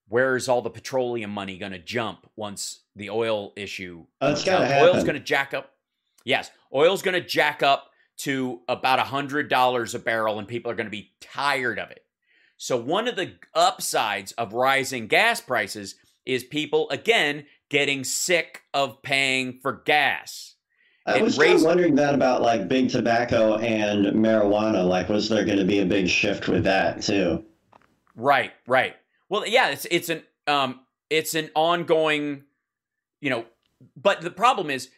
Where's 0.09 0.49
all 0.49 0.61
the 0.61 0.69
petroleum 0.69 1.31
money 1.31 1.57
going 1.57 1.73
to 1.73 1.79
jump 1.79 2.31
once 2.37 2.83
the 2.95 3.09
oil 3.09 3.55
issue? 3.57 4.05
Oh, 4.21 4.33
it's 4.33 4.45
comes 4.45 4.69
gotta 4.69 4.75
out? 4.75 4.83
Oil's 4.83 5.05
going 5.05 5.15
to 5.15 5.25
jack 5.25 5.55
up. 5.55 5.71
Yes, 6.25 6.51
oil's 6.75 7.03
going 7.03 7.21
to 7.21 7.27
jack 7.27 7.63
up 7.63 7.91
to 8.17 8.61
about 8.69 8.99
a 8.99 9.05
hundred 9.05 9.49
dollars 9.49 9.95
a 9.95 9.99
barrel, 9.99 10.39
and 10.39 10.49
people 10.49 10.71
are 10.71 10.75
going 10.75 10.87
to 10.87 10.91
be 10.91 11.13
tired 11.21 11.79
of 11.79 11.91
it. 11.91 12.05
So 12.57 12.77
one 12.77 13.09
of 13.09 13.17
the 13.17 13.35
upsides 13.55 14.33
of 14.33 14.53
rising 14.53 15.07
gas 15.07 15.41
prices 15.41 15.97
is 16.25 16.45
people 16.45 16.89
again 16.91 17.45
getting 17.69 18.05
sick 18.05 18.63
of 18.73 19.03
paying 19.03 19.59
for 19.61 19.83
gas. 19.85 20.55
I 21.07 21.19
It 21.19 21.23
was 21.23 21.37
kind 21.37 21.55
of 21.55 21.63
wondering 21.63 21.97
that 21.97 22.15
about 22.15 22.41
like 22.41 22.69
big 22.69 22.89
tobacco 22.89 23.57
and 23.57 24.07
marijuana. 24.07 24.87
Like, 24.89 25.09
was 25.09 25.29
there 25.29 25.45
going 25.45 25.59
to 25.59 25.65
be 25.65 25.81
a 25.81 25.87
big 25.87 26.09
shift 26.09 26.49
with 26.49 26.65
that 26.65 27.03
too? 27.03 27.45
Right, 28.17 28.53
right. 28.67 28.95
Well, 29.29 29.47
yeah, 29.47 29.71
it's 29.71 29.87
it's 29.91 30.09
an 30.09 30.23
um 30.47 30.81
it's 31.11 31.35
an 31.35 31.51
ongoing, 31.55 32.45
you 33.21 33.31
know, 33.31 33.45
but 33.97 34.23
the 34.23 34.31
problem 34.31 34.71
is 34.71 34.89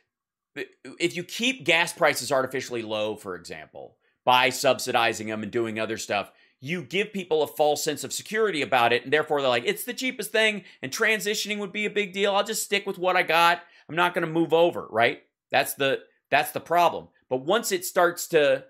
if 0.98 1.16
you 1.16 1.24
keep 1.24 1.64
gas 1.64 1.92
prices 1.92 2.32
artificially 2.32 2.82
low, 2.82 3.16
for 3.16 3.34
example, 3.34 3.96
by 4.24 4.50
subsidizing 4.50 5.28
them 5.28 5.42
and 5.42 5.52
doing 5.52 5.78
other 5.78 5.98
stuff, 5.98 6.32
you 6.60 6.82
give 6.82 7.12
people 7.12 7.42
a 7.42 7.46
false 7.46 7.84
sense 7.84 8.02
of 8.02 8.12
security 8.12 8.62
about 8.62 8.92
it, 8.92 9.04
and 9.04 9.12
therefore 9.12 9.40
they're 9.40 9.48
like, 9.48 9.66
it's 9.66 9.84
the 9.84 9.94
cheapest 9.94 10.32
thing, 10.32 10.64
and 10.82 10.90
transitioning 10.90 11.58
would 11.58 11.72
be 11.72 11.86
a 11.86 11.90
big 11.90 12.12
deal. 12.12 12.34
I'll 12.34 12.44
just 12.44 12.64
stick 12.64 12.86
with 12.86 12.98
what 12.98 13.16
I 13.16 13.22
got. 13.22 13.60
I'm 13.88 13.96
not 13.96 14.14
going 14.14 14.26
to 14.26 14.32
move 14.32 14.52
over, 14.52 14.86
right? 14.90 15.22
That's 15.50 15.74
the 15.74 16.00
that's 16.30 16.50
the 16.50 16.60
problem. 16.60 17.08
But 17.28 17.44
once 17.44 17.70
it 17.72 17.84
starts 17.84 18.26
to 18.28 18.64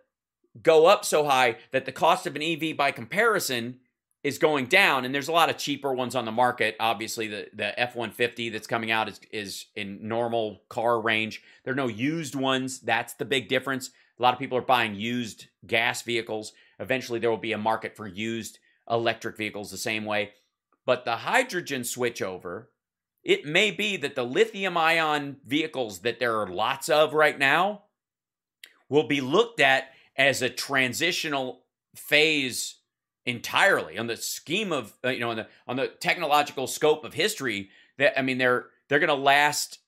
go 0.62 0.87
up 0.87 1.05
so 1.05 1.25
high 1.25 1.57
that 1.72 1.85
the 1.85 1.92
cost 1.92 2.27
of 2.27 2.37
an 2.37 2.42
EV 2.42 2.77
by 2.77 2.90
comparison 2.90 3.79
is 4.27 4.39
going 4.39 4.67
down, 4.67 5.05
and 5.05 5.15
there's 5.15 5.29
a 5.29 5.33
lot 5.33 5.51
of 5.51 5.57
cheaper 5.57 5.95
ones 5.95 6.17
on 6.17 6.25
the 6.25 6.33
market. 6.33 6.75
Obviously, 6.81 7.29
the 7.29 7.47
the 7.55 7.79
F 7.79 7.95
one 7.95 8.11
fifty 8.11 8.49
that's 8.49 8.67
coming 8.67 8.91
out 8.91 9.09
is 9.09 9.21
is 9.31 9.67
in 9.77 10.09
normal 10.09 10.62
car 10.69 11.01
range. 11.01 11.45
There 11.62 11.73
are 11.73 11.77
no 11.77 11.87
used 11.87 12.35
ones. 12.35 12.81
That's 12.81 13.15
the 13.15 13.25
big 13.25 13.49
difference. 13.49 13.91
A 14.19 14.23
lot 14.23 14.35
of 14.35 14.41
people 14.41 14.59
are 14.59 14.62
buying 14.62 14.97
used 14.97 15.47
gas 15.65 16.03
vehicles. 16.03 16.53
Eventually, 16.81 17.21
there 17.21 17.31
will 17.31 17.37
be 17.37 17.53
a 17.53 17.59
market 17.59 17.97
for 17.97 18.09
used 18.09 18.59
electric 18.91 19.37
vehicles 19.37 19.71
the 19.71 19.77
same 19.77 20.05
way. 20.05 20.33
But 20.85 21.05
the 21.05 21.19
hydrogen 21.19 21.83
switchover, 21.83 22.67
it 23.23 23.47
may 23.47 23.71
be 23.71 23.97
that 23.97 24.17
the 24.17 24.25
lithium 24.25 24.77
ion 24.77 25.37
vehicles 25.47 26.01
that 26.01 26.19
there 26.19 26.41
are 26.41 26.49
lots 26.49 26.89
of 26.89 27.15
right 27.15 27.39
now 27.39 27.83
will 28.89 29.07
be 29.07 29.21
looked 29.21 29.61
at 29.61 29.91
as 30.17 30.43
a 30.43 30.51
transitional 30.51 31.62
phase 31.95 32.77
entirely 33.27 33.99
on 33.99 34.07
the 34.07 34.17
scheme 34.17 34.73
of 34.73 34.95
uh, 35.05 35.09
you 35.09 35.21
know 35.21 35.31
on 35.31 35.37
the 35.37 35.47
on 35.67 35.77
the 35.77 35.89
technological 35.89 36.67
scope 36.67 37.05
of 37.05 37.12
history 37.12 37.69
that 37.99 38.19
i 38.19 38.23
mean 38.23 38.39
they're 38.39 38.67
they're 38.89 38.99
going 38.99 39.09
to 39.09 39.15
last 39.15 39.81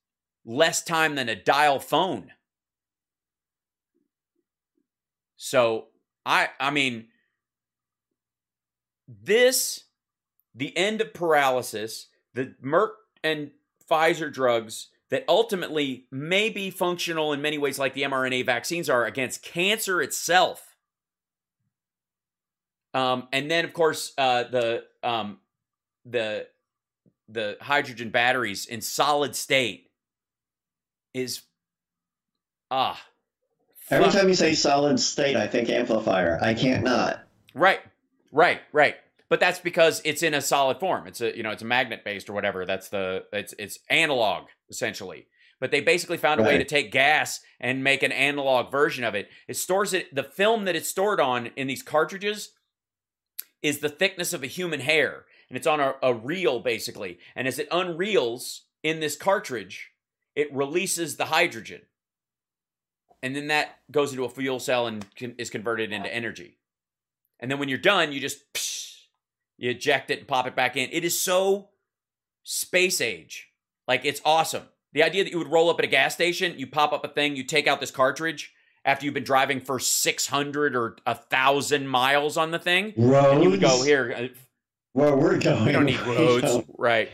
less 0.45 0.83
time 0.83 1.15
than 1.15 1.29
a 1.29 1.37
dial 1.37 1.79
phone 1.79 2.33
so 5.37 5.87
i 6.27 6.49
i 6.59 6.71
mean 6.71 7.07
this 9.07 9.85
the 10.55 10.77
end 10.77 11.01
of 11.01 11.15
paralysis 11.15 12.09
the 12.35 12.55
merck 12.63 12.91
and 13.23 13.51
pfizer 13.89 14.33
drugs 14.33 14.89
that 15.11 15.25
ultimately 15.29 16.07
may 16.11 16.51
be 16.51 16.71
functional 16.71 17.33
in 17.33 17.41
many 17.41 17.59
ways, 17.59 17.79
like 17.79 17.95
the 17.95 18.03
mRNA 18.03 18.45
vaccines 18.45 18.91
are 18.91 19.07
against 19.07 19.43
cancer 19.43 20.03
itself. 20.03 20.68
Um, 22.99 23.29
and 23.33 23.49
then, 23.49 23.65
of 23.65 23.73
course, 23.73 24.13
uh, 24.19 24.43
the 24.45 24.83
um, 25.05 25.39
the 26.05 26.49
the 27.29 27.57
hydrogen 27.61 28.11
batteries 28.11 28.67
in 28.67 28.81
solid 28.81 29.37
state 29.37 29.91
is 31.15 31.43
ah. 32.73 33.01
Every 33.91 34.07
fuck. 34.07 34.15
time 34.15 34.29
you 34.29 34.35
say 34.35 34.53
solid 34.55 34.99
state, 34.99 35.37
I 35.37 35.47
think 35.47 35.69
amplifier. 35.71 36.41
I 36.43 36.55
can't 36.55 36.83
not. 36.83 37.21
Right, 37.55 37.81
right, 38.33 38.61
right. 38.73 38.97
But 39.29 39.39
that's 39.39 39.61
because 39.61 40.03
it's 40.05 40.25
in 40.25 40.35
a 40.35 40.41
solid 40.41 40.81
form. 40.81 41.07
It's 41.07 41.21
a 41.21 41.37
you 41.37 41.45
know 41.45 41.53
it's 41.53 41.63
a 41.63 41.67
magnet 41.67 42.05
based 42.05 42.29
or 42.29 42.33
whatever. 42.33 42.67
That's 42.67 42.89
the 42.89 43.27
it's 43.33 43.55
it's 43.61 43.79
analog 43.91 44.49
essentially. 44.69 45.29
But 45.61 45.71
they 45.71 45.81
basically 45.81 46.19
found 46.19 46.41
a 46.41 46.45
way 46.45 46.59
to 46.59 46.65
take 46.65 46.91
gas 46.91 47.41
and 47.61 47.83
make 47.83 48.03
an 48.03 48.13
analog 48.13 48.71
version 48.71 49.05
of 49.05 49.15
it. 49.15 49.29
It 49.47 49.57
stores 49.57 49.93
it. 49.93 50.13
The 50.15 50.23
film 50.23 50.65
that 50.65 50.77
it's 50.77 50.89
stored 50.89 51.21
on 51.21 51.47
in 51.57 51.67
these 51.67 51.83
cartridges 51.83 52.51
is 53.63 53.79
the 53.79 53.89
thickness 53.89 54.33
of 54.33 54.43
a 54.43 54.47
human 54.47 54.81
hair, 54.81 55.25
and 55.49 55.57
it's 55.57 55.67
on 55.67 55.81
a, 55.81 55.95
a 56.03 56.15
reel 56.15 56.61
basically. 56.61 57.19
And 57.35 57.49
as 57.49 57.59
it 57.59 57.71
unreels 57.71 58.61
in 58.83 59.01
this 59.01 59.17
cartridge, 59.17 59.91
it 60.35 60.55
releases 60.55 61.17
the 61.17 61.27
hydrogen, 61.27 61.83
and 63.23 63.35
then 63.35 63.49
that 63.49 63.79
goes 63.91 64.13
into 64.13 64.25
a 64.25 64.29
fuel 64.29 64.61
cell 64.61 64.87
and 64.87 65.05
can, 65.15 65.35
is 65.39 65.51
converted 65.51 65.93
into 65.93 66.13
energy. 66.13 66.59
And 67.41 67.51
then 67.51 67.59
when 67.59 67.69
you're 67.69 67.79
done, 67.79 68.13
you 68.13 68.21
just 68.21 68.53
psh, 68.53 69.07
you 69.57 69.71
eject 69.71 70.11
it 70.11 70.21
and 70.21 70.29
pop 70.29 70.47
it 70.47 70.57
back 70.57 70.77
in. 70.77 70.89
It 70.93 71.05
is 71.05 71.19
so 71.19 71.71
space 72.45 73.01
age. 73.01 73.49
Like 73.87 74.05
it's 74.05 74.21
awesome. 74.25 74.65
The 74.93 75.03
idea 75.03 75.25
that 75.25 75.31
you 75.31 75.39
would 75.39 75.53
roll 75.53 75.71
up 75.71 75.79
at 75.79 75.85
a 75.85 75.89
gas 75.89 76.15
station, 76.15 76.59
you 76.59 76.67
pop 76.67 76.93
up 76.93 77.05
a 77.05 77.09
thing, 77.09 77.37
you 77.37 77.45
take 77.45 77.67
out 77.67 77.81
this 77.81 77.91
cartridge 77.91 78.53
after 78.89 79.05
you've 79.05 79.13
been 79.13 79.23
driving 79.23 79.61
for 79.61 79.79
600 79.79 80.75
or 80.75 80.97
a 81.07 81.13
1000 81.15 81.87
miles 81.87 82.39
on 82.39 82.53
the 82.53 82.59
thing, 82.59 82.95
and 82.97 83.43
you 83.45 83.51
would 83.51 83.61
go 83.61 83.83
here, 83.83 84.15
uh, 84.17 84.29
Where 84.95 85.15
we're 85.15 85.39
going. 85.39 85.67
we 85.67 85.73
don't 85.73 85.85
need 85.85 86.01
roads, 86.01 86.43
don't. 86.45 86.67
right? 86.79 87.11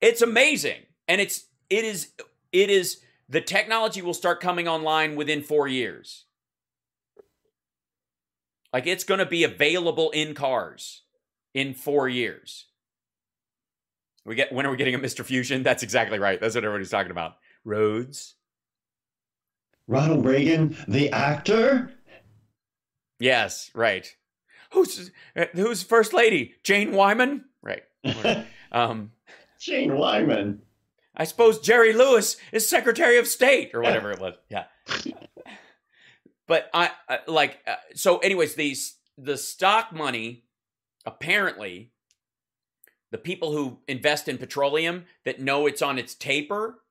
It's 0.00 0.22
amazing. 0.22 0.78
And 1.08 1.20
it's 1.20 1.46
it 1.68 1.84
is 1.84 2.12
it 2.52 2.70
is 2.70 3.00
the 3.28 3.40
technology 3.40 4.00
will 4.00 4.14
start 4.14 4.40
coming 4.40 4.68
online 4.68 5.16
within 5.16 5.42
4 5.42 5.66
years. 5.66 6.24
Like 8.72 8.86
it's 8.86 9.02
going 9.02 9.18
to 9.18 9.26
be 9.26 9.42
available 9.42 10.10
in 10.10 10.34
cars 10.34 11.02
in 11.52 11.74
4 11.74 12.08
years. 12.08 12.66
We 14.24 14.36
get 14.36 14.52
when 14.52 14.66
are 14.66 14.70
we 14.70 14.76
getting 14.76 14.94
a 14.94 15.00
Mr. 15.00 15.24
Fusion? 15.24 15.64
That's 15.64 15.82
exactly 15.82 16.20
right. 16.20 16.40
That's 16.40 16.54
what 16.54 16.62
everybody's 16.64 16.90
talking 16.90 17.10
about. 17.10 17.38
Roads. 17.64 18.36
Ronald 19.86 20.24
Reagan, 20.24 20.76
the 20.88 21.10
actor? 21.10 21.92
Yes, 23.18 23.70
right. 23.74 24.14
Who's 24.72 25.10
who's 25.52 25.82
first 25.82 26.12
lady? 26.12 26.54
Jane 26.64 26.92
Wyman? 26.92 27.44
Right. 27.62 27.84
um 28.72 29.12
Jane 29.60 29.96
Wyman. 29.96 30.62
I 31.14 31.24
suppose 31.24 31.60
Jerry 31.60 31.92
Lewis 31.92 32.36
is 32.52 32.68
Secretary 32.68 33.18
of 33.18 33.28
State 33.28 33.72
or 33.74 33.82
whatever 33.82 34.10
it 34.10 34.18
was. 34.18 34.34
Yeah. 34.48 34.64
but 36.48 36.70
I, 36.72 36.90
I 37.08 37.18
like 37.26 37.58
uh, 37.66 37.76
so. 37.94 38.18
Anyways, 38.18 38.54
these 38.54 38.96
the 39.18 39.36
stock 39.36 39.92
money 39.92 40.44
apparently 41.04 41.92
the 43.10 43.18
people 43.18 43.52
who 43.52 43.78
invest 43.86 44.26
in 44.26 44.38
petroleum 44.38 45.04
that 45.24 45.40
know 45.40 45.66
it's 45.66 45.82
on 45.82 45.98
its 45.98 46.14
taper 46.14 46.81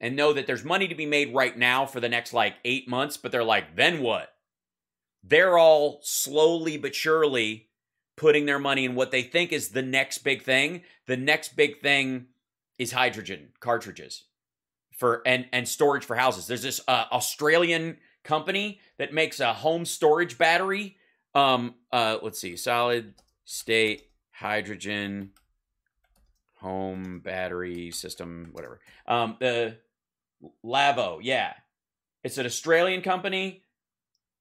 and 0.00 0.16
know 0.16 0.32
that 0.32 0.46
there's 0.46 0.64
money 0.64 0.88
to 0.88 0.94
be 0.94 1.06
made 1.06 1.34
right 1.34 1.56
now 1.56 1.86
for 1.86 2.00
the 2.00 2.08
next 2.08 2.32
like 2.32 2.54
eight 2.64 2.88
months, 2.88 3.16
but 3.16 3.32
they're 3.32 3.44
like, 3.44 3.76
then 3.76 4.02
what? 4.02 4.34
They're 5.22 5.56
all 5.56 6.00
slowly 6.02 6.76
but 6.76 6.94
surely 6.94 7.68
putting 8.16 8.46
their 8.46 8.58
money 8.58 8.84
in 8.84 8.94
what 8.94 9.10
they 9.10 9.22
think 9.22 9.52
is 9.52 9.70
the 9.70 9.82
next 9.82 10.18
big 10.18 10.42
thing. 10.42 10.82
The 11.06 11.16
next 11.16 11.56
big 11.56 11.80
thing 11.80 12.26
is 12.78 12.92
hydrogen 12.92 13.48
cartridges 13.60 14.24
for 14.92 15.22
and 15.26 15.46
and 15.52 15.66
storage 15.68 16.04
for 16.04 16.16
houses. 16.16 16.46
There's 16.46 16.62
this 16.62 16.80
uh, 16.86 17.04
Australian 17.10 17.98
company 18.22 18.80
that 18.98 19.12
makes 19.12 19.40
a 19.40 19.52
home 19.52 19.84
storage 19.84 20.38
battery. 20.38 20.96
Um, 21.34 21.74
uh, 21.92 22.18
let's 22.22 22.40
see, 22.40 22.56
solid 22.56 23.14
state 23.44 24.08
hydrogen 24.30 25.30
home 26.56 27.20
battery 27.20 27.90
system, 27.90 28.48
whatever. 28.52 28.80
Um, 29.06 29.36
the 29.40 29.76
Lavo, 30.62 31.18
yeah, 31.22 31.52
it's 32.22 32.38
an 32.38 32.46
Australian 32.46 33.02
company. 33.02 33.62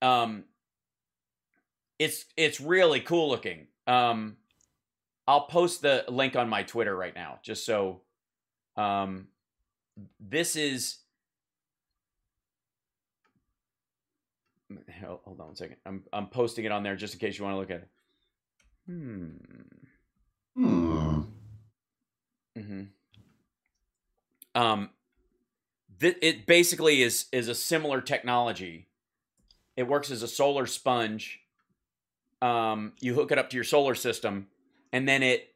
Um, 0.02 0.46
it's 2.00 2.26
it's 2.36 2.60
really 2.60 3.00
cool 3.00 3.30
looking. 3.30 3.68
Um, 3.88 4.38
I'll 5.28 5.48
post 5.48 5.82
the 5.82 6.06
link 6.10 6.36
on 6.36 6.50
my 6.50 6.64
Twitter 6.64 6.96
right 6.96 7.16
now, 7.16 7.40
just 7.44 7.66
so. 7.66 8.02
Um, 8.76 9.28
this 10.20 10.56
is. 10.56 10.98
Hold 15.02 15.20
hold 15.24 15.40
on 15.40 15.48
one 15.48 15.56
second. 15.56 15.78
I'm 15.86 16.04
I'm 16.12 16.28
posting 16.28 16.66
it 16.66 16.72
on 16.72 16.84
there 16.84 16.96
just 16.96 17.14
in 17.14 17.20
case 17.20 17.38
you 17.38 17.46
want 17.46 17.56
to 17.56 17.60
look 17.60 17.72
at 17.72 17.78
it. 17.78 17.90
Hmm. 18.88 19.30
Hmm. 20.56 21.22
Mm-hmm. 22.58 22.84
Um, 24.56 24.90
th- 26.04 26.18
it 26.22 26.46
basically 26.46 27.02
is 27.02 27.26
is 27.32 27.48
a 27.48 27.56
similar 27.56 28.02
technology. 28.02 28.88
It 29.76 29.88
works 29.88 30.12
as 30.12 30.22
a 30.22 30.28
solar 30.28 30.68
sponge. 30.68 31.40
Um, 32.42 32.94
you 33.00 33.16
hook 33.16 33.32
it 33.32 33.38
up 33.38 33.50
to 33.50 33.56
your 33.58 33.64
solar 33.64 33.96
system, 33.96 34.48
and 34.92 35.08
then 35.08 35.24
it 35.24 35.50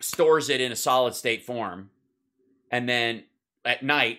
stores 0.00 0.50
it 0.50 0.60
in 0.60 0.72
a 0.72 0.76
solid 0.76 1.14
state 1.14 1.42
form, 1.44 1.90
and 2.70 2.88
then 2.88 3.24
at 3.64 3.82
night 3.82 4.18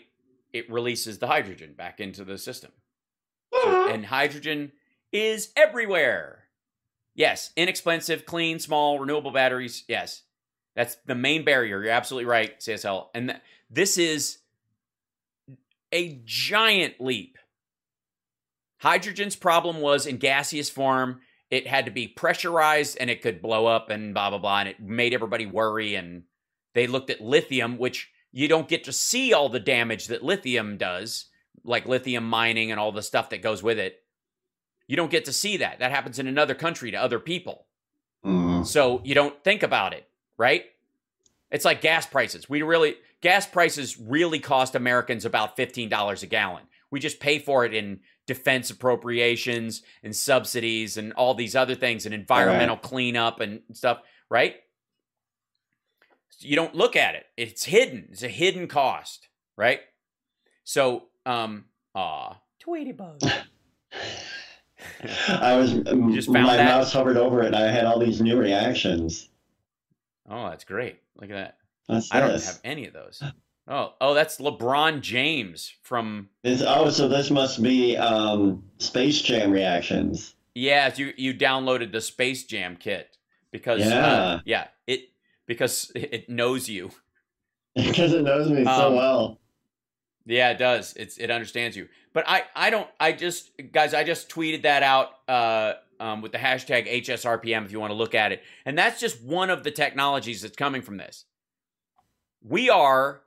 it 0.54 0.72
releases 0.72 1.20
the 1.20 1.28
hydrogen 1.28 1.74
back 1.78 2.00
into 2.00 2.24
the 2.24 2.38
system. 2.38 2.72
So- 3.54 3.90
and 3.90 4.06
hydrogen 4.06 4.72
is 5.12 5.52
everywhere. 5.56 6.46
Yes, 7.14 7.52
inexpensive, 7.56 8.26
clean, 8.26 8.60
small, 8.60 9.00
renewable 9.00 9.32
batteries. 9.32 9.84
Yes, 9.88 10.24
that's 10.76 10.96
the 11.06 11.16
main 11.16 11.46
barrier. 11.46 11.82
You're 11.82 11.92
absolutely 11.92 12.26
right, 12.26 12.60
CSL. 12.60 13.10
And 13.14 13.30
th- 13.30 13.42
this 13.70 13.98
is 13.98 14.40
a 15.96 16.20
giant 16.26 17.00
leap. 17.00 17.38
Hydrogen's 18.80 19.38
problem 19.38 19.80
was 19.80 20.06
in 20.06 20.18
gaseous 20.18 20.70
form, 20.70 21.22
it 21.50 21.68
had 21.68 21.86
to 21.86 21.92
be 21.92 22.08
pressurized 22.08 22.98
and 23.00 23.10
it 23.10 23.22
could 23.22 23.42
blow 23.42 23.66
up 23.66 23.90
and 23.90 24.14
blah, 24.14 24.30
blah, 24.30 24.40
blah. 24.40 24.60
And 24.60 24.70
it 24.70 24.80
made 24.82 25.14
everybody 25.14 25.46
worry. 25.46 25.96
And 25.96 26.24
they 26.74 26.86
looked 26.86 27.10
at 27.10 27.22
lithium, 27.22 27.78
which 27.78 28.12
you 28.34 28.50
don't 28.50 28.68
get 28.68 28.84
to 28.84 28.92
see 28.92 29.34
all 29.34 29.48
the 29.48 29.60
damage 29.60 30.08
that 30.08 30.24
lithium 30.24 30.78
does, 30.78 31.28
like 31.64 31.88
lithium 31.88 32.28
mining 32.28 32.72
and 32.72 32.80
all 32.80 32.92
the 32.92 33.02
stuff 33.02 33.30
that 33.30 33.42
goes 33.42 33.64
with 33.64 33.80
it. 33.80 34.04
You 34.88 34.98
don't 34.98 35.12
get 35.12 35.26
to 35.26 35.34
see 35.34 35.58
that. 35.58 35.80
That 35.80 35.92
happens 35.92 36.20
in 36.20 36.28
another 36.28 36.56
country 36.56 36.92
to 36.92 36.98
other 36.98 37.20
people. 37.20 37.68
Hmm. 38.24 38.64
So 38.64 39.02
you 39.06 39.16
don't 39.16 39.42
think 39.44 39.64
about 39.64 39.94
it, 39.94 40.08
right? 40.38 40.66
It's 41.56 41.64
like 41.64 41.80
gas 41.80 42.06
prices. 42.06 42.50
We 42.50 42.64
really 42.64 42.98
gas 43.22 43.48
prices 43.48 43.98
really 43.98 44.40
cost 44.40 44.76
Americans 44.76 45.24
about 45.24 45.56
$15 45.56 46.22
a 46.22 46.26
gallon. 46.26 46.64
We 46.92 47.00
just 47.00 47.22
pay 47.22 47.40
for 47.40 47.64
it 47.64 47.74
in 47.74 48.02
defense 48.28 48.70
appropriations 48.70 49.82
and 50.04 50.14
subsidies 50.14 50.98
and 50.98 51.14
all 51.14 51.34
these 51.34 51.56
other 51.56 51.74
things 51.74 52.06
and 52.06 52.14
environmental 52.14 52.76
cleanup 52.76 53.40
and 53.40 53.62
stuff, 53.72 54.02
right? 54.30 54.58
You 56.40 56.58
don't 56.58 56.76
look 56.76 56.98
at 56.98 57.16
it. 57.16 57.24
It's 57.38 57.64
hidden. 57.64 58.10
It's 58.12 58.24
a 58.24 58.28
hidden 58.28 58.68
cost, 58.68 59.30
right? 59.56 59.80
So, 60.66 61.04
um, 61.26 61.68
ah, 61.96 62.42
Tweety 62.60 62.92
bug. 62.92 63.22
I 65.30 65.56
was 65.56 65.72
just 65.72 66.28
found 66.34 66.48
my 66.48 66.58
that? 66.58 66.66
mouse 66.66 66.92
hovered 66.92 67.16
over 67.16 67.44
it 67.44 67.46
and 67.46 67.56
I 67.56 67.72
had 67.72 67.86
all 67.86 67.98
these 67.98 68.20
new 68.20 68.38
reactions. 68.38 69.30
Oh, 70.30 70.50
that's 70.50 70.64
great. 70.64 71.00
Look 71.20 71.30
at 71.30 71.36
that. 71.36 71.58
What's 71.88 72.12
I 72.14 72.20
don't 72.20 72.32
this? 72.32 72.48
have 72.48 72.60
any 72.64 72.88
of 72.88 72.94
those. 72.94 73.22
Oh, 73.68 73.94
oh, 74.02 74.14
that's 74.14 74.38
LeBron 74.38 75.02
James 75.02 75.74
from 75.82 76.30
This- 76.44 76.64
oh, 76.66 76.90
so 76.90 77.08
this 77.08 77.30
must 77.32 77.62
be 77.64 77.98
um, 77.98 78.64
Space 78.78 79.22
Jam 79.22 79.52
reactions. 79.52 80.34
Yeah, 80.56 80.92
you 80.96 81.14
you 81.18 81.34
downloaded 81.34 81.92
the 81.92 82.02
Space 82.02 82.46
Jam 82.46 82.78
kit 82.78 83.18
because 83.52 83.82
uh, 83.82 83.86
Yeah. 83.86 84.40
yeah, 84.46 84.68
it 84.88 85.10
because 85.48 85.92
it 85.96 86.30
knows 86.30 86.70
you. 86.70 86.92
Because 87.76 88.14
it 88.14 88.24
knows 88.24 88.50
me 88.50 88.64
so 88.64 88.70
Um, 88.88 88.96
well. 88.96 89.40
Yeah, 90.26 90.52
it 90.52 90.58
does. 90.58 90.94
It's 90.96 91.18
it 91.18 91.30
understands 91.30 91.78
you. 91.78 91.88
But 92.14 92.26
I 92.28 92.44
I 92.56 92.70
don't 92.70 92.88
I 93.00 93.12
just 93.12 93.52
guys 93.72 93.94
I 93.94 94.04
just 94.04 94.30
tweeted 94.30 94.64
that 94.64 94.84
out 94.84 95.10
uh 95.28 95.74
um 96.00 96.22
with 96.22 96.32
the 96.32 96.38
hashtag 96.38 96.92
HSRPM 97.04 97.66
if 97.66 97.72
you 97.72 97.80
want 97.80 97.92
to 97.92 97.96
look 97.96 98.16
at 98.16 98.32
it. 98.32 98.42
And 98.66 98.78
that's 98.78 99.00
just 99.00 99.22
one 99.24 99.50
of 99.50 99.64
the 99.64 99.72
technologies 99.72 100.42
that's 100.42 100.56
coming 100.56 100.82
from 100.82 100.98
this. 100.98 101.26
We 102.44 102.70
are 102.70 103.22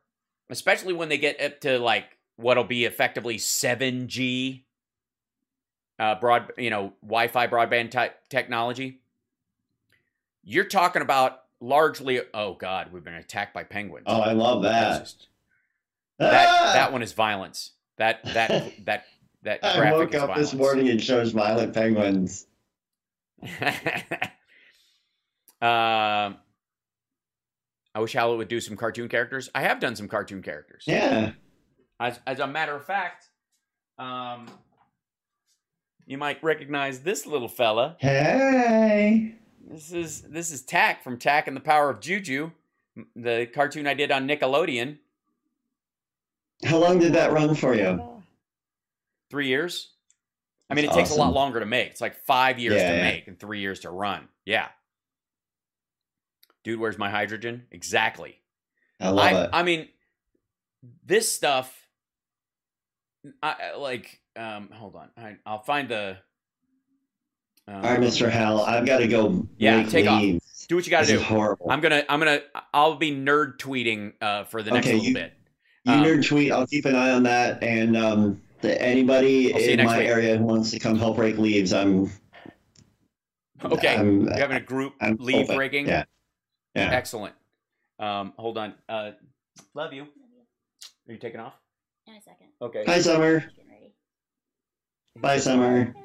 especially 0.50 0.94
when 0.94 1.08
they 1.08 1.18
get 1.18 1.40
up 1.40 1.60
to 1.60 1.78
like 1.78 2.16
what'll 2.36 2.64
be 2.64 2.84
effectively 2.84 3.36
7G 3.36 4.62
uh, 5.98 6.14
broad, 6.14 6.52
you 6.56 6.70
know, 6.70 6.92
Wi-Fi 7.02 7.48
broadband 7.48 7.90
type 7.90 8.16
technology. 8.28 9.00
You're 10.44 10.64
talking 10.64 11.02
about 11.02 11.42
largely. 11.60 12.20
Oh 12.32 12.54
God, 12.54 12.92
we've 12.92 13.04
been 13.04 13.14
attacked 13.14 13.52
by 13.52 13.64
penguins. 13.64 14.04
Oh, 14.06 14.20
I 14.20 14.32
love 14.32 14.62
that. 14.62 15.12
That 16.18 16.48
Ah! 16.48 16.72
that 16.74 16.92
one 16.92 17.02
is 17.02 17.12
violence. 17.12 17.72
That 17.96 18.24
that 18.24 18.72
that 18.84 19.04
that 19.42 19.64
I 19.64 19.78
graphic 19.78 20.12
woke 20.12 20.14
up 20.14 20.36
this 20.36 20.52
morning 20.54 20.88
and 20.88 21.02
shows 21.02 21.32
violent 21.32 21.74
penguins. 21.74 22.46
um, 25.62 26.36
I 27.94 28.00
wish 28.00 28.14
Howlett 28.14 28.38
would 28.38 28.48
do 28.48 28.60
some 28.60 28.76
cartoon 28.76 29.08
characters. 29.08 29.48
I 29.54 29.62
have 29.62 29.80
done 29.80 29.96
some 29.96 30.08
cartoon 30.08 30.42
characters. 30.42 30.84
Yeah. 30.86 31.32
As 32.00 32.18
as 32.26 32.40
a 32.40 32.46
matter 32.46 32.74
of 32.74 32.84
fact, 32.84 33.26
um, 33.98 34.48
you 36.06 36.18
might 36.18 36.42
recognize 36.42 37.00
this 37.00 37.26
little 37.26 37.48
fella. 37.48 37.96
Hey. 38.00 39.34
This 39.68 39.92
is 39.92 40.22
this 40.22 40.50
is 40.50 40.62
Tak 40.62 41.04
from 41.04 41.18
Tak 41.18 41.46
and 41.46 41.56
the 41.56 41.60
Power 41.60 41.90
of 41.90 42.00
Juju, 42.00 42.50
the 43.14 43.46
cartoon 43.52 43.86
I 43.86 43.94
did 43.94 44.10
on 44.10 44.26
Nickelodeon. 44.26 44.98
How 46.64 46.78
long 46.78 46.98
did 46.98 47.12
that 47.14 47.32
run 47.32 47.54
for 47.54 47.74
you? 47.74 48.02
Three 49.30 49.46
years. 49.48 49.92
I 50.70 50.74
mean, 50.74 50.84
it 50.84 50.92
takes 50.92 51.10
a 51.10 51.14
lot 51.14 51.32
longer 51.32 51.60
to 51.60 51.66
make. 51.66 51.90
It's 51.90 52.00
like 52.00 52.16
five 52.24 52.58
years 52.58 52.76
Yeah, 52.76 52.90
to 52.90 52.96
yeah. 52.96 53.02
make 53.02 53.28
and 53.28 53.38
three 53.38 53.60
years 53.60 53.80
to 53.80 53.90
run. 53.90 54.28
Yeah. 54.44 54.68
Dude, 56.64 56.78
where's 56.80 56.98
my 56.98 57.08
hydrogen? 57.10 57.66
Exactly. 57.70 58.38
I 59.00 59.08
love 59.10 59.32
I, 59.32 59.44
it. 59.44 59.50
I 59.52 59.62
mean, 59.62 59.88
this 61.06 61.30
stuff. 61.32 61.74
I 63.42 63.74
like. 63.76 64.20
Um, 64.36 64.68
hold 64.72 64.94
on. 64.96 65.08
I, 65.16 65.36
I'll 65.46 65.62
find 65.62 65.88
the. 65.88 66.18
Um, 67.66 67.76
All 67.76 67.82
right, 67.82 68.00
Mr. 68.00 68.30
Hal, 68.30 68.62
I've 68.62 68.86
got 68.86 68.98
to 68.98 69.08
go. 69.08 69.46
Yeah, 69.58 69.82
take 69.84 70.06
off. 70.06 70.22
Do 70.68 70.76
what 70.76 70.84
you 70.86 70.90
got 70.90 71.04
to 71.06 71.12
do. 71.12 71.20
horrible. 71.20 71.70
I'm 71.70 71.80
gonna. 71.80 72.04
I'm 72.08 72.18
gonna. 72.18 72.40
I'll 72.74 72.96
be 72.96 73.10
nerd 73.12 73.58
tweeting 73.58 74.12
uh, 74.20 74.44
for 74.44 74.62
the 74.62 74.70
next 74.70 74.86
Okay, 74.86 74.94
little 74.96 75.08
you- 75.08 75.14
bit. 75.14 75.32
You 75.88 75.94
Um, 75.94 76.04
nerd 76.04 76.26
tweet. 76.26 76.52
I'll 76.52 76.66
keep 76.66 76.84
an 76.84 76.94
eye 76.94 77.10
on 77.12 77.22
that. 77.22 77.62
And 77.62 77.96
um, 77.96 78.42
the, 78.60 78.80
anybody 78.80 79.54
I'll 79.54 79.58
see 79.58 79.72
you 79.72 79.78
in 79.78 79.86
my 79.86 79.98
week. 79.98 80.08
area 80.08 80.36
who 80.36 80.44
wants 80.44 80.70
to 80.72 80.78
come 80.78 80.98
help 80.98 81.16
break 81.16 81.38
leaves, 81.38 81.72
I'm. 81.72 82.10
Okay. 83.64 83.96
I'm, 83.96 84.22
You're 84.26 84.36
having 84.38 84.58
a 84.58 84.60
group 84.60 84.94
I'm 85.00 85.16
leave 85.18 85.44
open. 85.44 85.56
breaking. 85.56 85.88
Yeah. 85.88 86.04
Yeah. 86.74 86.90
Excellent. 86.92 87.34
Um, 87.98 88.34
hold 88.36 88.58
on. 88.58 88.74
Uh, 88.88 89.12
love 89.74 89.92
you. 89.94 90.02
Are 90.02 91.12
you 91.12 91.18
taking 91.18 91.40
off? 91.40 91.54
In 92.06 92.14
a 92.14 92.20
second. 92.22 92.48
Okay. 92.60 92.84
Hi, 92.86 93.00
Summer. 93.00 93.40
Getting 93.40 93.54
ready. 93.70 93.94
Bye, 95.16 95.38
Summer. 95.38 95.94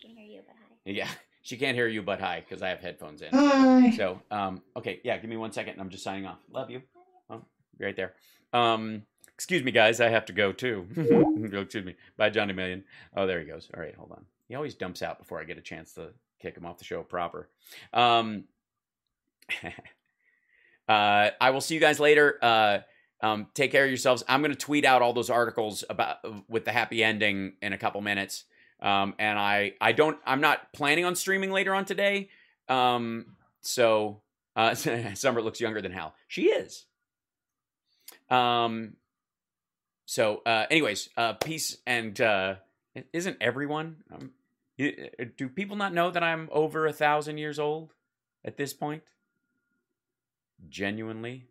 She 0.00 0.08
can 0.08 0.16
hear 0.16 0.26
you, 0.26 0.40
but 0.46 0.54
hi. 0.56 0.92
Yeah, 0.92 1.08
she 1.42 1.56
can't 1.56 1.76
hear 1.76 1.88
you, 1.88 2.02
but 2.02 2.20
hi, 2.20 2.44
because 2.46 2.62
I 2.62 2.68
have 2.68 2.80
headphones 2.80 3.22
in. 3.22 3.28
Hi. 3.32 3.90
So, 3.96 4.20
um, 4.30 4.62
okay, 4.76 5.00
yeah, 5.04 5.16
give 5.18 5.28
me 5.28 5.36
one 5.36 5.52
second, 5.52 5.72
and 5.72 5.80
I'm 5.80 5.90
just 5.90 6.04
signing 6.04 6.26
off. 6.26 6.38
Love 6.50 6.70
you. 6.70 6.82
Oh, 7.28 7.42
right 7.80 7.94
there. 7.96 8.14
Um, 8.56 9.02
excuse 9.34 9.62
me, 9.62 9.70
guys, 9.70 10.00
I 10.00 10.08
have 10.08 10.24
to 10.26 10.32
go 10.32 10.52
too. 10.52 10.86
excuse 11.62 11.84
me. 11.84 11.94
Bye, 12.16 12.30
Johnny 12.30 12.54
Million. 12.54 12.84
Oh, 13.14 13.26
there 13.26 13.38
he 13.40 13.46
goes. 13.46 13.68
All 13.74 13.80
right, 13.80 13.94
hold 13.94 14.12
on. 14.12 14.24
He 14.48 14.54
always 14.54 14.74
dumps 14.74 15.02
out 15.02 15.18
before 15.18 15.40
I 15.40 15.44
get 15.44 15.58
a 15.58 15.62
chance 15.62 15.92
to 15.94 16.08
kick 16.40 16.56
him 16.56 16.64
off 16.64 16.78
the 16.78 16.84
show 16.84 17.02
proper. 17.02 17.48
Um, 17.92 18.44
uh, 20.88 21.30
I 21.40 21.50
will 21.50 21.60
see 21.60 21.74
you 21.74 21.80
guys 21.80 22.00
later. 22.00 22.38
Uh, 22.40 22.78
um, 23.20 23.48
take 23.54 23.72
care 23.72 23.84
of 23.84 23.90
yourselves. 23.90 24.24
I'm 24.28 24.40
going 24.40 24.52
to 24.52 24.58
tweet 24.58 24.84
out 24.84 25.02
all 25.02 25.12
those 25.12 25.30
articles 25.30 25.84
about 25.90 26.18
with 26.48 26.64
the 26.64 26.72
happy 26.72 27.04
ending 27.04 27.54
in 27.60 27.72
a 27.72 27.78
couple 27.78 28.00
minutes. 28.00 28.44
Um, 28.80 29.14
and 29.18 29.38
I, 29.38 29.72
I 29.80 29.92
don't, 29.92 30.18
I'm 30.26 30.40
not 30.40 30.72
planning 30.72 31.04
on 31.04 31.14
streaming 31.14 31.50
later 31.50 31.74
on 31.74 31.84
today. 31.84 32.28
Um, 32.68 33.36
so, 33.60 34.22
uh, 34.54 34.74
Summer 35.14 35.42
looks 35.42 35.60
younger 35.60 35.82
than 35.82 35.92
Hal. 35.92 36.14
She 36.28 36.44
is. 36.44 36.86
Um, 38.30 38.96
so, 40.04 40.42
uh, 40.46 40.66
anyways, 40.70 41.08
uh, 41.16 41.34
peace 41.34 41.78
and, 41.86 42.20
uh, 42.20 42.54
isn't 43.12 43.36
everyone, 43.40 43.96
um, 44.12 44.30
do 44.78 45.48
people 45.48 45.76
not 45.76 45.94
know 45.94 46.10
that 46.10 46.22
I'm 46.22 46.48
over 46.52 46.86
a 46.86 46.92
thousand 46.92 47.38
years 47.38 47.58
old 47.58 47.94
at 48.44 48.56
this 48.56 48.74
point? 48.74 49.02
Genuinely. 50.68 51.46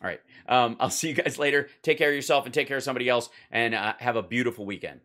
All 0.00 0.08
right. 0.08 0.20
Um, 0.48 0.76
I'll 0.80 0.90
see 0.90 1.08
you 1.08 1.14
guys 1.14 1.38
later. 1.38 1.68
Take 1.82 1.98
care 1.98 2.08
of 2.08 2.14
yourself 2.14 2.44
and 2.44 2.54
take 2.54 2.68
care 2.68 2.76
of 2.76 2.82
somebody 2.82 3.08
else 3.08 3.28
and 3.50 3.74
uh, 3.74 3.94
have 3.98 4.16
a 4.16 4.22
beautiful 4.22 4.64
weekend. 4.64 5.00